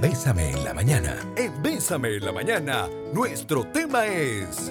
Bésame 0.00 0.50
en 0.50 0.62
la 0.62 0.74
mañana. 0.74 1.16
En 1.36 1.62
Bésame 1.62 2.16
en 2.16 2.24
la 2.24 2.32
mañana, 2.32 2.86
nuestro 3.14 3.64
tema 3.64 4.06
es... 4.06 4.70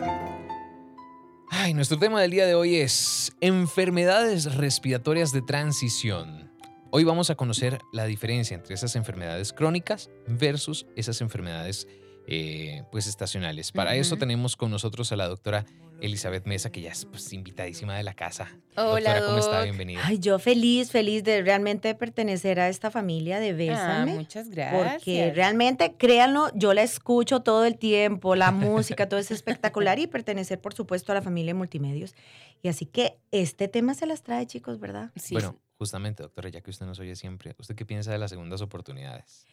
Ay, 1.50 1.74
nuestro 1.74 1.98
tema 1.98 2.22
del 2.22 2.30
día 2.30 2.46
de 2.46 2.54
hoy 2.54 2.76
es 2.76 3.36
enfermedades 3.42 4.54
respiratorias 4.56 5.32
de 5.32 5.42
transición. 5.42 6.52
Hoy 6.92 7.04
vamos 7.06 7.32
a 7.32 7.36
conocer 7.36 7.80
la 7.92 8.06
diferencia 8.06 8.54
entre 8.54 8.76
esas 8.76 8.96
enfermedades 8.96 9.52
crónicas 9.52 10.12
versus 10.28 10.86
esas 10.96 11.20
enfermedades 11.22 11.88
eh, 12.28 12.84
pues 12.92 13.08
estacionales. 13.08 13.72
Para 13.72 13.96
eso 13.96 14.18
tenemos 14.18 14.56
con 14.56 14.70
nosotros 14.70 15.12
a 15.12 15.16
la 15.16 15.28
doctora 15.28 15.66
Elizabeth 16.02 16.46
Mesa, 16.46 16.72
que 16.72 16.82
ya 16.82 16.92
es 16.92 17.06
pues, 17.06 17.32
invitadísima 17.34 17.96
de 17.96 18.04
la 18.04 18.14
casa. 18.14 18.50
Hola, 18.76 19.20
doctora, 19.20 19.26
¿cómo 19.26 19.38
está? 19.40 19.64
Bienvenida. 19.64 20.02
Ay, 20.04 20.20
yo 20.20 20.40
feliz, 20.40 20.92
feliz 20.92 21.24
de 21.24 21.42
realmente 21.42 21.94
pertenecer 21.96 22.60
a 22.60 22.70
esta 22.70 22.92
familia 22.92 23.40
de 23.40 23.54
Bésame. 23.54 24.12
Ah, 24.12 24.16
muchas 24.16 24.50
gracias. 24.50 24.94
Porque 24.94 25.32
realmente, 25.34 25.96
créanlo, 25.98 26.50
yo 26.54 26.74
la 26.74 26.84
escucho 26.84 27.42
todo 27.42 27.66
el 27.66 27.78
tiempo, 27.78 28.36
la 28.36 28.52
música, 28.52 29.08
todo 29.08 29.20
es 29.20 29.32
espectacular 29.32 30.00
y 30.00 30.08
pertenecer, 30.08 30.60
por 30.60 30.74
supuesto, 30.74 31.12
a 31.12 31.16
la 31.16 31.22
familia 31.22 31.54
de 31.54 31.58
multimedios. 31.58 32.14
Y 32.62 32.68
así 32.68 32.86
que 32.86 33.18
este 33.32 33.68
tema 33.68 33.94
se 33.94 34.06
las 34.06 34.24
trae, 34.24 34.46
chicos, 34.46 34.80
¿verdad? 34.80 35.12
Sí. 35.16 35.34
Bueno, 35.34 35.60
justamente, 35.78 36.24
doctora, 36.24 36.50
ya 36.50 36.62
que 36.62 36.72
usted 36.72 36.86
nos 36.86 37.00
oye 37.00 37.16
siempre, 37.16 37.56
¿usted 37.58 37.76
qué 37.76 37.86
piensa 37.86 38.12
de 38.12 38.18
las 38.18 38.32
segundas 38.32 38.62
oportunidades? 38.62 39.46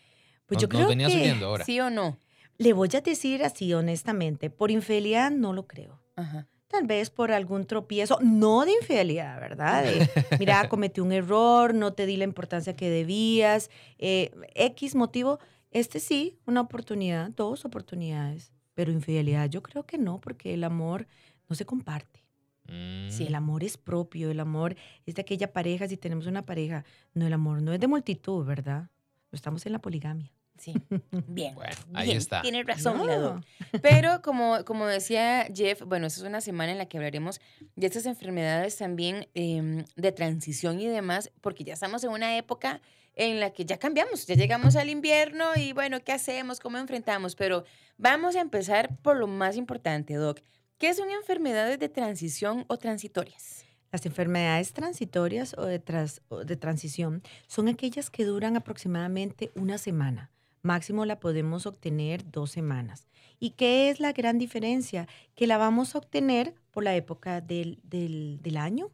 Pues 0.46 0.56
nos, 0.56 0.62
yo 0.62 0.68
creo 0.68 0.80
nos 0.80 0.88
venía 0.88 1.06
que 1.06 1.12
subiendo 1.12 1.46
ahora. 1.46 1.64
¿Sí 1.64 1.78
o 1.80 1.90
no? 1.90 2.18
Le 2.58 2.72
voy 2.72 2.90
a 2.94 3.00
decir 3.00 3.44
así, 3.44 3.72
honestamente, 3.72 4.50
por 4.50 4.70
infidelidad 4.70 5.30
no 5.30 5.52
lo 5.52 5.66
creo. 5.66 6.01
Ajá. 6.16 6.46
Tal 6.68 6.86
vez 6.86 7.10
por 7.10 7.32
algún 7.32 7.66
tropiezo, 7.66 8.18
no 8.22 8.64
de 8.64 8.72
infidelidad, 8.72 9.38
¿verdad? 9.38 9.84
De, 9.84 10.08
mira, 10.40 10.68
cometí 10.68 11.00
un 11.00 11.12
error, 11.12 11.74
no 11.74 11.92
te 11.92 12.06
di 12.06 12.16
la 12.16 12.24
importancia 12.24 12.74
que 12.74 12.88
debías, 12.88 13.70
eh, 13.98 14.30
X 14.54 14.94
motivo. 14.94 15.38
Este 15.70 16.00
sí, 16.00 16.38
una 16.46 16.62
oportunidad, 16.62 17.30
dos 17.30 17.64
oportunidades, 17.64 18.52
pero 18.74 18.90
infidelidad 18.90 19.48
yo 19.50 19.62
creo 19.62 19.84
que 19.84 19.98
no, 19.98 20.20
porque 20.20 20.54
el 20.54 20.64
amor 20.64 21.06
no 21.48 21.56
se 21.56 21.66
comparte. 21.66 22.24
Mm, 22.68 23.10
Si 23.10 23.24
el 23.26 23.34
amor 23.34 23.64
es 23.64 23.76
propio, 23.76 24.30
el 24.30 24.40
amor 24.40 24.76
es 25.04 25.14
de 25.14 25.22
aquella 25.22 25.52
pareja, 25.52 25.88
si 25.88 25.96
tenemos 25.96 26.26
una 26.26 26.46
pareja, 26.46 26.84
no, 27.12 27.26
el 27.26 27.32
amor 27.32 27.60
no 27.60 27.72
es 27.72 27.80
de 27.80 27.86
multitud, 27.88 28.44
¿verdad? 28.46 28.88
No 29.30 29.36
estamos 29.36 29.66
en 29.66 29.72
la 29.72 29.80
poligamia. 29.80 30.32
Sí. 30.62 30.74
Bien. 31.26 31.56
Bueno, 31.56 31.74
ahí 31.92 32.06
Bien, 32.06 32.18
está. 32.18 32.40
Tienes 32.40 32.64
razón, 32.64 32.98
No. 32.98 33.40
Pero 33.82 34.22
como, 34.22 34.64
como 34.64 34.86
decía 34.86 35.48
Jeff, 35.52 35.82
bueno, 35.84 36.06
esta 36.06 36.20
es 36.20 36.26
una 36.26 36.40
semana 36.40 36.70
en 36.70 36.78
la 36.78 36.86
que 36.86 36.98
hablaremos 36.98 37.40
de 37.74 37.86
estas 37.88 38.06
enfermedades 38.06 38.76
también 38.76 39.26
em, 39.34 39.84
de 39.96 40.12
transición 40.12 40.80
y 40.80 40.86
demás, 40.86 41.32
porque 41.40 41.64
ya 41.64 41.74
estamos 41.74 42.04
en 42.04 42.10
una 42.10 42.36
época 42.36 42.80
en 43.14 43.40
la 43.40 43.50
que 43.50 43.64
ya 43.64 43.76
cambiamos, 43.76 44.24
ya 44.26 44.36
llegamos 44.36 44.76
al 44.76 44.88
invierno 44.88 45.46
y 45.56 45.72
bueno, 45.72 45.98
¿qué 46.04 46.12
hacemos? 46.12 46.60
¿Cómo 46.60 46.78
enfrentamos? 46.78 47.34
Pero 47.34 47.64
vamos 47.98 48.36
a 48.36 48.40
empezar 48.40 48.96
por 49.02 49.16
lo 49.16 49.26
más 49.26 49.56
importante, 49.56 50.14
Doc. 50.14 50.40
¿Qué 50.78 50.94
son 50.94 51.10
enfermedades 51.10 51.80
de 51.80 51.88
transición 51.88 52.64
o 52.68 52.76
transitorias? 52.78 53.64
Las 53.90 54.06
enfermedades 54.06 54.72
transitorias 54.72 55.54
o 55.58 55.66
de, 55.66 55.78
tras- 55.84 56.22
o 56.28 56.44
de 56.44 56.56
transición 56.56 57.22
son 57.48 57.68
aquellas 57.68 58.10
que 58.10 58.24
duran 58.24 58.56
aproximadamente 58.56 59.50
una 59.56 59.76
semana. 59.76 60.30
Máximo 60.62 61.04
la 61.06 61.18
podemos 61.20 61.66
obtener 61.66 62.30
dos 62.30 62.50
semanas. 62.52 63.08
¿Y 63.40 63.50
qué 63.50 63.90
es 63.90 63.98
la 64.00 64.12
gran 64.12 64.38
diferencia? 64.38 65.08
Que 65.34 65.46
la 65.48 65.58
vamos 65.58 65.94
a 65.94 65.98
obtener 65.98 66.54
por 66.70 66.84
la 66.84 66.94
época 66.94 67.40
del, 67.40 67.80
del- 67.82 68.38
del 68.42 68.56
año, 68.56 68.90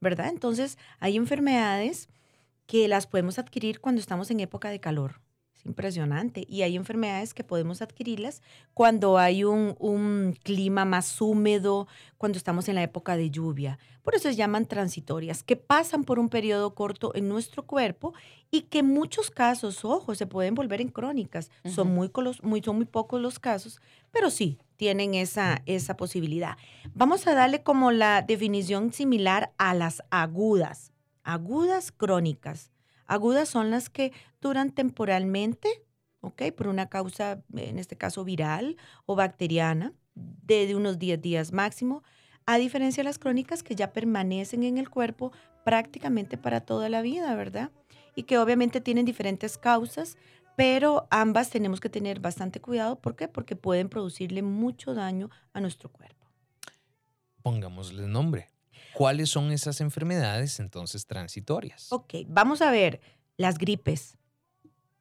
¿verdad? 0.00 0.28
Entonces, 0.28 0.76
hay 1.00 1.16
enfermedades 1.16 2.08
que 2.66 2.88
las 2.88 3.06
podemos 3.06 3.38
adquirir 3.38 3.80
cuando 3.80 4.00
estamos 4.00 4.30
en 4.30 4.40
época 4.40 4.68
de 4.68 4.80
calor. 4.80 5.20
Es 5.66 5.68
impresionante. 5.68 6.46
Y 6.48 6.62
hay 6.62 6.76
enfermedades 6.76 7.34
que 7.34 7.42
podemos 7.42 7.82
adquirirlas 7.82 8.40
cuando 8.72 9.18
hay 9.18 9.42
un, 9.42 9.74
un 9.80 10.38
clima 10.44 10.84
más 10.84 11.20
húmedo, 11.20 11.88
cuando 12.18 12.38
estamos 12.38 12.68
en 12.68 12.76
la 12.76 12.82
época 12.84 13.16
de 13.16 13.30
lluvia. 13.30 13.78
Por 14.04 14.14
eso 14.14 14.28
se 14.28 14.36
llaman 14.36 14.66
transitorias, 14.66 15.42
que 15.42 15.56
pasan 15.56 16.04
por 16.04 16.20
un 16.20 16.28
periodo 16.28 16.74
corto 16.74 17.12
en 17.16 17.28
nuestro 17.28 17.64
cuerpo 17.66 18.14
y 18.52 18.62
que 18.62 18.78
en 18.78 18.86
muchos 18.86 19.30
casos, 19.30 19.84
ojo, 19.84 20.14
se 20.14 20.26
pueden 20.28 20.54
volver 20.54 20.80
en 20.80 20.88
crónicas. 20.88 21.50
son, 21.64 21.88
muy, 21.92 22.08
colos- 22.10 22.42
muy, 22.44 22.62
son 22.62 22.76
muy 22.76 22.84
pocos 22.86 23.20
los 23.20 23.40
casos, 23.40 23.80
pero 24.12 24.30
sí 24.30 24.58
tienen 24.76 25.14
esa, 25.14 25.62
esa 25.66 25.96
posibilidad. 25.96 26.56
Vamos 26.94 27.26
a 27.26 27.34
darle 27.34 27.62
como 27.64 27.90
la 27.90 28.22
definición 28.22 28.92
similar 28.92 29.52
a 29.58 29.74
las 29.74 30.02
agudas. 30.10 30.92
Agudas 31.24 31.90
crónicas. 31.90 32.70
Agudas 33.06 33.48
son 33.48 33.70
las 33.70 33.88
que 33.88 34.12
duran 34.40 34.70
temporalmente, 34.70 35.68
¿ok? 36.20 36.42
Por 36.56 36.68
una 36.68 36.88
causa, 36.88 37.42
en 37.54 37.78
este 37.78 37.96
caso 37.96 38.24
viral 38.24 38.76
o 39.06 39.16
bacteriana, 39.16 39.92
de, 40.14 40.66
de 40.66 40.74
unos 40.74 40.98
10 40.98 41.20
días 41.20 41.52
máximo, 41.52 42.02
a 42.46 42.58
diferencia 42.58 43.02
de 43.02 43.08
las 43.08 43.18
crónicas 43.18 43.62
que 43.62 43.74
ya 43.74 43.92
permanecen 43.92 44.62
en 44.62 44.78
el 44.78 44.88
cuerpo 44.88 45.32
prácticamente 45.64 46.38
para 46.38 46.60
toda 46.60 46.88
la 46.88 47.02
vida, 47.02 47.34
¿verdad? 47.34 47.70
Y 48.14 48.22
que 48.22 48.38
obviamente 48.38 48.80
tienen 48.80 49.04
diferentes 49.04 49.58
causas, 49.58 50.16
pero 50.56 51.06
ambas 51.10 51.50
tenemos 51.50 51.80
que 51.80 51.90
tener 51.90 52.20
bastante 52.20 52.60
cuidado. 52.60 52.96
¿Por 53.00 53.16
qué? 53.16 53.28
Porque 53.28 53.56
pueden 53.56 53.88
producirle 53.88 54.42
mucho 54.42 54.94
daño 54.94 55.28
a 55.52 55.60
nuestro 55.60 55.90
cuerpo. 55.90 56.24
Pongámosle 57.42 58.06
nombre. 58.06 58.48
¿Cuáles 58.96 59.28
son 59.28 59.52
esas 59.52 59.82
enfermedades 59.82 60.58
entonces 60.58 61.06
transitorias? 61.06 61.92
Ok, 61.92 62.14
vamos 62.28 62.62
a 62.62 62.70
ver 62.70 63.02
las 63.36 63.58
gripes. 63.58 64.16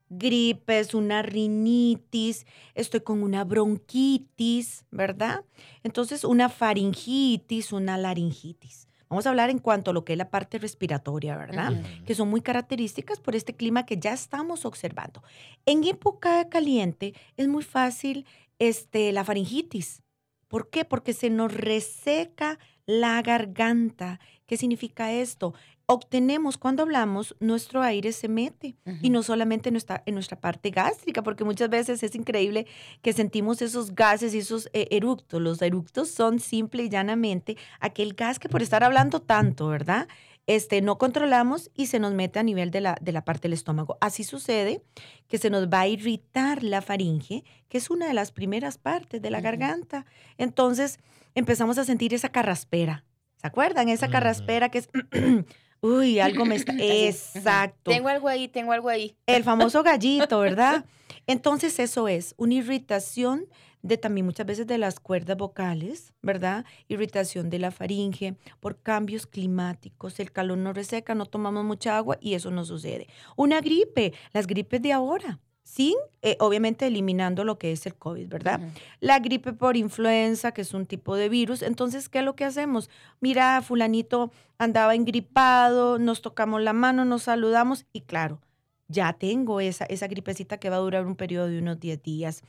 Gripes, 0.09 0.93
una 0.93 1.21
rinitis, 1.21 2.45
estoy 2.73 2.99
con 2.99 3.23
una 3.23 3.45
bronquitis, 3.45 4.83
¿verdad? 4.91 5.45
Entonces, 5.81 6.25
una 6.25 6.49
faringitis, 6.49 7.71
una 7.71 7.97
laringitis. 7.97 8.89
Vamos 9.07 9.27
a 9.27 9.29
hablar 9.29 9.49
en 9.49 9.59
cuanto 9.59 9.91
a 9.91 9.93
lo 9.93 10.03
que 10.03 10.11
es 10.11 10.17
la 10.17 10.29
parte 10.29 10.57
respiratoria, 10.57 11.37
¿verdad? 11.37 11.81
Que 12.05 12.15
son 12.15 12.29
muy 12.29 12.41
características 12.41 13.21
por 13.21 13.33
este 13.33 13.55
clima 13.55 13.85
que 13.85 13.97
ya 13.97 14.11
estamos 14.11 14.65
observando. 14.65 15.23
En 15.65 15.85
época 15.85 16.49
caliente 16.49 17.13
es 17.37 17.47
muy 17.47 17.63
fácil 17.63 18.25
este, 18.59 19.13
la 19.13 19.23
faringitis. 19.23 20.03
¿Por 20.49 20.69
qué? 20.69 20.85
Porque 20.85 21.13
se 21.13 21.29
nos 21.29 21.53
reseca 21.53 22.59
la 22.85 23.21
garganta. 23.21 24.19
¿Qué 24.45 24.57
significa 24.57 25.11
esto? 25.11 25.53
Obtenemos, 25.87 26.57
cuando 26.57 26.81
hablamos, 26.81 27.35
nuestro 27.39 27.83
aire 27.83 28.11
se 28.11 28.27
mete 28.27 28.75
y 29.01 29.11
no 29.11 29.21
solamente 29.21 29.69
en 29.69 29.73
nuestra, 29.73 30.01
en 30.07 30.15
nuestra 30.15 30.39
parte 30.39 30.71
gástrica, 30.71 31.21
porque 31.21 31.43
muchas 31.43 31.69
veces 31.69 32.01
es 32.01 32.15
increíble 32.15 32.65
que 33.03 33.13
sentimos 33.13 33.61
esos 33.61 33.93
gases 33.93 34.33
y 34.33 34.39
esos 34.39 34.67
eh, 34.73 34.87
eructos. 34.89 35.41
Los 35.41 35.61
eructos 35.61 36.09
son 36.09 36.39
simple 36.39 36.83
y 36.83 36.89
llanamente 36.89 37.55
aquel 37.79 38.13
gas 38.13 38.39
que 38.39 38.49
por 38.49 38.63
estar 38.63 38.83
hablando 38.83 39.19
tanto, 39.19 39.67
¿verdad? 39.67 40.07
Este, 40.47 40.81
no 40.81 40.97
controlamos 40.97 41.71
y 41.75 41.87
se 41.87 41.99
nos 41.99 42.13
mete 42.13 42.39
a 42.39 42.43
nivel 42.43 42.71
de 42.71 42.81
la, 42.81 42.97
de 42.99 43.11
la 43.11 43.23
parte 43.23 43.43
del 43.43 43.53
estómago. 43.53 43.97
Así 44.01 44.23
sucede 44.23 44.83
que 45.27 45.37
se 45.37 45.51
nos 45.51 45.69
va 45.69 45.81
a 45.81 45.87
irritar 45.87 46.63
la 46.63 46.81
faringe, 46.81 47.43
que 47.69 47.77
es 47.77 47.89
una 47.89 48.07
de 48.07 48.13
las 48.13 48.31
primeras 48.31 48.77
partes 48.77 49.21
de 49.21 49.31
la 49.31 49.41
garganta. 49.41 50.05
Entonces 50.37 50.99
empezamos 51.35 51.77
a 51.77 51.85
sentir 51.85 52.13
esa 52.13 52.29
carraspera. 52.29 53.05
¿Se 53.35 53.47
acuerdan? 53.47 53.89
Esa 53.89 54.07
Ujú. 54.07 54.13
carraspera 54.13 54.69
que 54.69 54.79
es, 54.79 54.89
uy, 55.81 56.19
algo 56.19 56.45
me 56.45 56.55
está... 56.55 56.73
Exacto. 56.79 57.91
Tengo 57.91 58.07
algo 58.07 58.27
ahí, 58.27 58.47
tengo 58.47 58.71
algo 58.71 58.89
ahí. 58.89 59.15
El 59.27 59.43
famoso 59.43 59.83
gallito, 59.83 60.39
¿verdad? 60.39 60.85
Entonces 61.27 61.77
eso 61.79 62.07
es 62.07 62.33
una 62.37 62.55
irritación 62.55 63.47
de 63.81 63.97
también 63.97 64.25
muchas 64.25 64.47
veces 64.47 64.65
de 64.65 64.79
las 64.79 64.99
cuerdas 64.99 65.37
vocales, 65.37 66.13
¿verdad? 66.23 66.65
Irritación 66.87 67.51
de 67.51 67.59
la 67.59 67.69
faringe 67.69 68.35
por 68.59 68.81
cambios 68.81 69.27
climáticos, 69.27 70.19
el 70.19 70.31
calor 70.31 70.57
nos 70.57 70.73
reseca, 70.75 71.13
no 71.13 71.27
tomamos 71.27 71.63
mucha 71.63 71.95
agua 71.95 72.17
y 72.19 72.33
eso 72.33 72.49
no 72.49 72.65
sucede. 72.65 73.07
Una 73.35 73.61
gripe, 73.61 74.13
las 74.33 74.47
gripes 74.47 74.81
de 74.81 74.91
ahora, 74.91 75.39
sin, 75.65 75.95
eh, 76.21 76.37
obviamente 76.39 76.85
eliminando 76.85 77.43
lo 77.43 77.57
que 77.57 77.71
es 77.71 77.87
el 77.87 77.95
COVID, 77.95 78.27
¿verdad? 78.29 78.61
La 78.99 79.17
gripe 79.17 79.51
por 79.51 79.75
influenza, 79.75 80.53
que 80.53 80.61
es 80.61 80.75
un 80.75 80.85
tipo 80.85 81.15
de 81.15 81.27
virus. 81.27 81.63
Entonces, 81.63 82.07
¿qué 82.07 82.19
es 82.19 82.23
lo 82.23 82.35
que 82.35 82.45
hacemos? 82.45 82.89
Mira, 83.19 83.61
fulanito 83.63 84.31
andaba 84.59 84.93
engripado, 84.93 85.97
nos 85.97 86.21
tocamos 86.21 86.61
la 86.61 86.73
mano, 86.73 87.03
nos 87.03 87.23
saludamos 87.23 87.87
y 87.91 88.01
claro, 88.01 88.39
ya 88.87 89.13
tengo 89.13 89.59
esa, 89.59 89.85
esa 89.85 90.07
gripecita 90.07 90.59
que 90.59 90.69
va 90.69 90.75
a 90.75 90.79
durar 90.79 91.07
un 91.07 91.15
periodo 91.15 91.47
de 91.47 91.57
unos 91.57 91.79
10 91.79 92.03
días. 92.03 92.43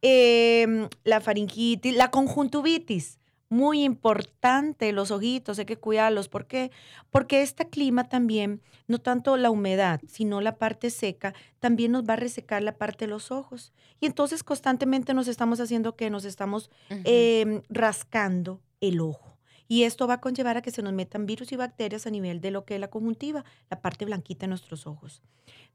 Em, 0.00 0.88
la 1.02 1.20
faringitis, 1.20 1.96
la 1.96 2.12
conjuntivitis. 2.12 3.18
Muy 3.50 3.82
importante, 3.82 4.92
los 4.92 5.10
ojitos, 5.10 5.58
hay 5.58 5.64
que 5.64 5.76
cuidarlos. 5.76 6.28
¿Por 6.28 6.46
qué? 6.46 6.70
Porque 7.10 7.42
este 7.42 7.68
clima 7.68 8.08
también, 8.08 8.62
no 8.86 9.00
tanto 9.00 9.36
la 9.36 9.50
humedad, 9.50 10.00
sino 10.06 10.40
la 10.40 10.56
parte 10.56 10.88
seca, 10.88 11.34
también 11.58 11.90
nos 11.90 12.04
va 12.04 12.12
a 12.12 12.16
resecar 12.16 12.62
la 12.62 12.78
parte 12.78 13.06
de 13.06 13.10
los 13.10 13.32
ojos. 13.32 13.72
Y 13.98 14.06
entonces 14.06 14.44
constantemente 14.44 15.14
nos 15.14 15.26
estamos 15.26 15.58
haciendo 15.58 15.96
que 15.96 16.10
nos 16.10 16.24
estamos 16.24 16.70
em, 16.88 17.60
rascando 17.68 18.60
el 18.80 19.00
ojo. 19.00 19.36
Y 19.70 19.84
esto 19.84 20.08
va 20.08 20.14
a 20.14 20.20
conllevar 20.20 20.56
a 20.56 20.62
que 20.62 20.72
se 20.72 20.82
nos 20.82 20.92
metan 20.92 21.26
virus 21.26 21.52
y 21.52 21.56
bacterias 21.56 22.04
a 22.04 22.10
nivel 22.10 22.40
de 22.40 22.50
lo 22.50 22.64
que 22.64 22.74
es 22.74 22.80
la 22.80 22.90
conjuntiva, 22.90 23.44
la 23.70 23.80
parte 23.80 24.04
blanquita 24.04 24.40
de 24.40 24.48
nuestros 24.48 24.84
ojos. 24.84 25.22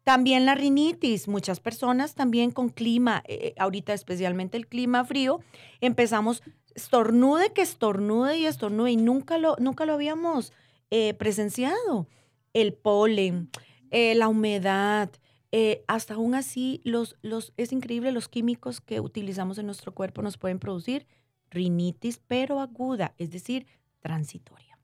También 0.04 0.46
la 0.46 0.54
rinitis, 0.54 1.30
muchas 1.30 1.62
personas 1.62 2.14
también 2.14 2.52
con 2.52 2.68
clima, 2.68 3.24
eh, 3.26 3.56
ahorita 3.58 3.94
especialmente 3.94 4.58
el 4.58 4.68
clima 4.68 5.06
frío, 5.06 5.40
empezamos 5.80 6.44
estornude 6.76 7.54
que 7.54 7.62
estornude 7.62 8.38
y 8.38 8.48
estornude 8.48 8.92
y 8.92 8.98
nunca 8.98 9.38
lo, 9.38 9.56
nunca 9.60 9.86
lo 9.86 9.94
habíamos 9.94 10.52
eh, 10.92 11.14
presenciado. 11.14 12.10
El 12.52 12.74
polen, 12.74 13.50
eh, 13.92 14.14
la 14.16 14.28
humedad, 14.28 15.10
hasta 15.88 16.16
aún 16.16 16.36
así, 16.36 16.82
los, 16.84 17.16
los, 17.22 17.54
es 17.56 17.72
increíble 17.72 18.12
los 18.12 18.28
químicos 18.28 18.82
que 18.82 19.00
utilizamos 19.00 19.58
en 19.58 19.68
nuestro 19.68 19.94
cuerpo 19.94 20.22
nos 20.22 20.38
pueden 20.38 20.60
producir 20.60 21.08
rinitis, 21.50 22.20
pero 22.28 22.60
aguda, 22.60 23.16
es 23.18 23.32
decir, 23.32 23.66
transitoria. 24.06 24.78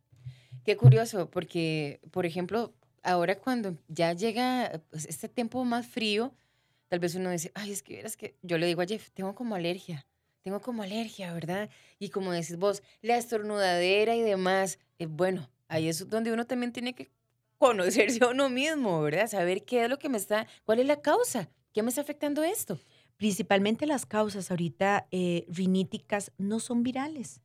Qué 0.65 0.75
curioso, 0.75 1.29
porque, 1.29 1.99
por 2.09 2.25
ejemplo, 2.25 2.73
ahora 3.03 3.37
cuando 3.37 3.77
ya 3.87 4.13
llega 4.13 4.81
pues, 4.89 5.05
este 5.05 5.29
tiempo 5.29 5.63
más 5.63 5.85
frío, 5.85 6.33
tal 6.87 6.97
vez 6.97 7.13
uno 7.13 7.29
dice, 7.29 7.51
ay, 7.53 7.71
es 7.71 7.83
que 7.83 7.97
verás 7.97 8.17
que 8.17 8.35
yo 8.41 8.57
le 8.57 8.65
digo 8.65 8.81
a 8.81 8.87
Jeff, 8.87 9.11
tengo 9.11 9.35
como 9.35 9.53
alergia, 9.53 10.07
tengo 10.41 10.59
como 10.59 10.81
alergia, 10.81 11.31
¿verdad? 11.33 11.69
Y 11.99 12.09
como 12.09 12.31
decís 12.31 12.57
vos, 12.57 12.81
la 13.03 13.15
estornudadera 13.17 14.15
y 14.15 14.21
demás, 14.21 14.79
eh, 14.97 15.05
bueno, 15.05 15.51
ahí 15.67 15.87
es 15.87 16.09
donde 16.09 16.33
uno 16.33 16.47
también 16.47 16.71
tiene 16.71 16.95
que 16.95 17.11
conocerse 17.59 18.23
a 18.23 18.29
uno 18.29 18.49
mismo, 18.49 19.03
¿verdad? 19.03 19.27
Saber 19.27 19.65
qué 19.65 19.83
es 19.83 19.89
lo 19.89 19.99
que 19.99 20.09
me 20.09 20.17
está, 20.17 20.47
cuál 20.63 20.79
es 20.79 20.87
la 20.87 20.99
causa, 20.99 21.47
qué 21.73 21.83
me 21.83 21.89
está 21.89 22.01
afectando 22.01 22.43
esto. 22.43 22.79
Principalmente 23.17 23.85
las 23.85 24.07
causas 24.07 24.49
ahorita 24.49 25.07
eh, 25.11 25.45
riníticas 25.47 26.31
no 26.39 26.59
son 26.59 26.81
virales. 26.81 27.39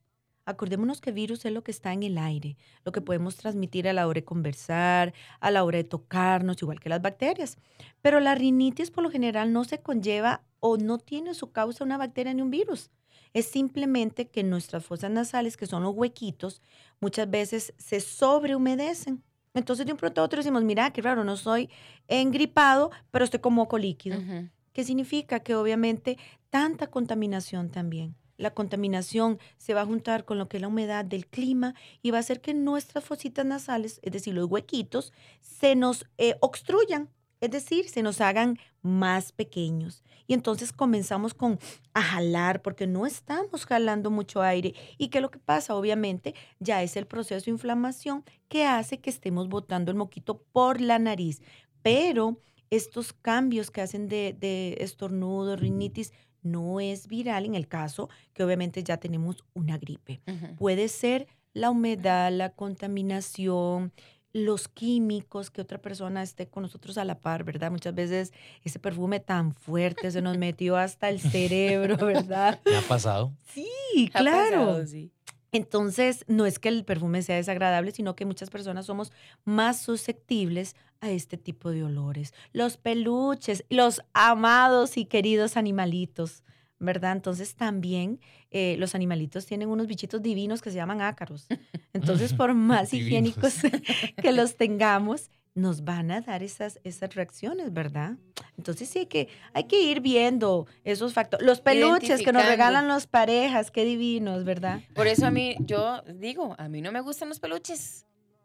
Acordémonos 0.47 1.01
que 1.01 1.11
virus 1.11 1.45
es 1.45 1.53
lo 1.53 1.65
que 1.65 1.73
está 1.73 1.93
en 1.93 2.05
el 2.05 2.17
aire, 2.19 2.57
lo 2.85 2.93
que 2.93 3.01
podemos 3.01 3.35
transmitir 3.35 3.89
a 3.89 3.93
la 3.93 4.07
hora 4.07 4.21
de 4.21 4.25
conversar, 4.25 5.13
a 5.41 5.51
la 5.51 5.65
hora 5.65 5.79
de 5.79 5.85
tocarnos, 5.85 6.63
igual 6.63 6.79
que 6.79 6.89
las 6.89 7.03
bacterias. 7.03 7.59
Pero 8.01 8.21
la 8.21 8.37
rinitis 8.37 8.93
por 8.93 9.03
lo 9.03 9.11
general 9.11 9.53
no 9.53 9.65
se 9.65 9.81
conlleva 9.81 10.43
o 10.61 10.77
no 10.77 10.99
tiene 10.99 11.35
su 11.35 11.51
causa 11.51 11.83
una 11.83 11.99
bacteria 11.99 12.33
ni 12.33 12.43
un 12.43 12.51
virus. 12.51 12.91
Es 13.35 13.47
simplemente 13.47 14.29
que 14.29 14.45
nuestras 14.45 14.85
fosas 14.85 15.11
nasales, 15.11 15.57
que 15.57 15.67
son 15.67 15.83
los 15.83 15.95
huequitos, 15.97 16.63
muchas 17.01 17.29
veces 17.29 17.75
se 17.77 17.99
sobrehumedecen. 18.01 19.25
Entonces 19.53 19.85
de 19.85 19.93
un 19.93 19.99
pronto 19.99 20.21
a 20.21 20.25
otro 20.25 20.39
decimos, 20.39 20.63
mira, 20.63 20.93
qué 20.93 21.03
raro, 21.03 21.25
no 21.25 21.37
soy 21.37 21.69
engripado, 22.07 22.93
pero 23.11 23.25
estoy 23.25 23.41
con 23.41 23.55
moco 23.55 23.79
líquido. 23.79 24.19
Ujú. 24.19 24.49
¿Qué 24.73 24.85
significa? 24.85 25.41
Que 25.41 25.57
obviamente 25.57 26.19
tanta 26.51 26.87
contaminación 26.87 27.71
también. 27.71 28.15
La 28.37 28.53
contaminación 28.53 29.39
se 29.57 29.75
va 29.75 29.83
a 29.83 29.87
juntar 29.87 30.25
con 30.25 30.39
lo 30.39 30.49
que 30.49 30.59
es 30.59 30.61
la 30.61 30.69
humedad 30.69 31.05
del 31.05 31.27
clima 31.27 31.75
y 32.03 32.11
va 32.11 32.19
a 32.19 32.21
hacer 32.21 32.41
que 32.41 32.55
nuestras 32.55 33.05
fositas 33.05 33.47
nasales, 33.47 34.01
es 34.03 34.13
decir, 34.13 34.35
los 34.35 34.51
huequitos, 34.51 35.13
se 35.41 35.75
nos 35.75 36.07
eh, 36.19 36.37
obstruyan, 36.41 37.09
es 37.41 37.51
decir, 37.51 37.89
se 37.89 38.03
nos 38.03 38.21
hagan 38.21 38.59
más 38.83 39.33
pequeños. 39.33 40.03
Y 40.27 40.35
entonces 40.35 40.73
comenzamos 40.73 41.35
con 41.35 41.59
a 41.95 42.03
jalar 42.03 42.63
porque 42.63 42.87
no 42.87 43.07
estamos 43.07 43.67
jalando 43.67 44.11
mucho 44.11 44.43
aire. 44.43 44.75
¿Y 44.99 45.09
qué 45.09 45.19
es 45.19 45.23
lo 45.23 45.31
que 45.31 45.39
pasa? 45.39 45.75
Obviamente 45.75 46.35
ya 46.59 46.83
es 46.83 46.97
el 46.97 47.07
proceso 47.07 47.45
de 47.45 47.51
inflamación 47.51 48.25
que 48.49 48.65
hace 48.65 48.99
que 48.99 49.11
estemos 49.11 49.49
botando 49.49 49.91
el 49.91 49.97
moquito 49.97 50.43
por 50.53 50.81
la 50.81 50.99
nariz. 50.99 51.43
Pero 51.83 52.41
estos 52.71 53.13
cambios 53.13 53.71
que 53.71 53.81
hacen 53.81 54.09
de, 54.09 54.37
de 54.39 54.77
estornudo, 54.81 55.57
rinitis, 55.57 56.13
no 56.47 56.81
es 56.81 57.07
viral 57.09 57.45
en 57.45 57.55
el 57.55 57.69
caso 57.69 58.09
que 58.33 58.43
obviamente 58.45 58.83
ya 58.83 58.97
tenemos 58.97 59.45
una 59.55 59.79
gripe. 59.79 60.21
Puede 60.57 60.89
ser 60.89 61.27
la 61.53 61.71
humedad, 61.71 62.31
la 62.33 62.51
contaminación, 62.51 63.93
los 64.33 64.69
químicos, 64.69 65.51
que 65.51 65.63
otra 65.63 65.79
persona 65.81 66.23
esté 66.23 66.47
con 66.49 66.63
nosotros 66.63 66.99
a 66.99 67.05
la 67.05 67.21
par, 67.21 67.45
¿verdad? 67.45 67.71
Muchas 67.71 67.95
veces 67.95 68.33
ese 68.63 68.79
perfume 68.79 69.21
tan 69.21 69.53
fuerte 69.55 70.11
se 70.11 70.21
nos 70.21 70.37
metió 70.39 70.77
hasta 70.77 71.09
el 71.09 71.21
cerebro, 71.21 71.97
¿verdad? 71.97 72.61
¿Me 72.67 72.77
ha 72.77 72.83
pasado? 72.83 73.33
Sí, 73.55 74.11
Ha 74.13 74.19
claro. 74.21 74.51
pasado, 74.67 74.87
sí. 74.87 75.11
Entonces, 75.57 76.25
no 76.29 76.45
es 76.45 76.59
que 76.59 76.69
el 76.69 76.85
perfume 76.85 77.23
sea 77.23 77.37
desagradable, 77.37 77.91
sino 77.91 78.15
que 78.15 78.27
muchas 78.27 78.51
personas 78.51 78.87
somos 78.87 79.11
más 79.45 79.81
susceptibles 79.81 80.77
a 81.01 81.11
este 81.11 81.39
tipo 81.39 81.71
de 81.71 81.83
olores. 81.83 82.35
Los 82.53 82.77
peluches, 82.77 83.65
los 83.71 84.03
amados 84.13 84.97
y 84.97 85.07
queridos 85.07 85.57
animalitos, 85.57 86.45
¿verdad? 86.79 87.13
Entonces, 87.13 87.55
también 87.55 88.21
eh, 88.51 88.77
los 88.79 88.95
animalitos 88.95 89.47
tienen 89.47 89.71
unos 89.71 89.87
bichitos 89.87 90.21
divinos 90.23 90.61
que 90.61 90.71
se 90.71 90.77
llaman 90.77 91.01
ácaros. 91.01 91.47
Entonces, 91.95 92.35
por 92.35 92.53
más 92.53 92.93
higiénicos 92.93 93.55
que 94.23 94.33
los 94.33 94.57
tengamos, 94.57 95.31
nos 95.57 95.83
van 95.85 96.11
a 96.13 96.21
dar 96.21 96.43
esas, 96.45 96.79
esas 96.85 97.15
reacciones, 97.15 97.73
¿verdad? 97.73 98.13
Entonces 98.57 98.89
sí 98.89 99.01
hay 99.01 99.07
que, 99.07 99.29
hay 99.55 99.65
que 99.65 99.83
ir 99.83 100.01
viendo 100.01 100.67
esos 100.85 101.13
factores. 101.15 101.45
Los 101.45 101.61
peluches 101.61 102.21
que 102.23 102.33
nos 102.33 102.43
regalan 102.51 102.87
las 102.89 103.07
parejas, 103.09 103.71
qué 103.73 103.85
divinos, 103.85 104.45
¿verdad? 104.45 104.81
Por 104.95 105.07
eso 105.09 105.27
a 105.27 105.31
mí, 105.31 105.57
yo 105.61 106.03
digo, 106.03 106.55
a 106.59 106.69
mí 106.69 106.81
no 106.83 106.93
me 106.93 107.01
gustan 107.01 107.29
los 107.31 107.41
peluches. 107.41 108.05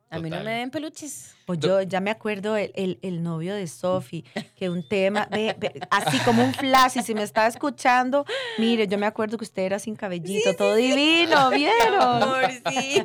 A 0.09 0.19
mí 0.19 0.29
no 0.29 0.43
me 0.43 0.51
den 0.51 0.71
peluches. 0.71 1.35
Pues 1.45 1.59
yo 1.59 1.81
ya 1.83 2.01
me 2.01 2.11
acuerdo 2.11 2.57
el, 2.57 2.71
el- 2.75 2.99
el 3.01 3.23
novio 3.23 3.55
de 3.55 3.65
Sophie, 3.67 4.25
que 4.57 4.69
un 4.69 4.85
tema, 4.87 5.25
ve- 5.31 5.55
ve, 5.57 5.79
así 5.89 6.17
como 6.25 6.43
un 6.43 6.53
flash, 6.53 6.97
y 6.97 7.01
si 7.03 7.13
me 7.13 7.23
está 7.23 7.47
escuchando, 7.47 8.25
mire, 8.57 8.87
yo 8.87 8.97
me 8.97 9.05
acuerdo 9.05 9.37
que 9.37 9.45
usted 9.45 9.61
era 9.63 9.79
sin 9.79 9.95
cabellito, 9.95 10.53
todo 10.57 10.75
divino, 10.75 11.49
¿vieron? 11.51 11.95
Amor, 12.23 12.51
sí. 12.69 13.01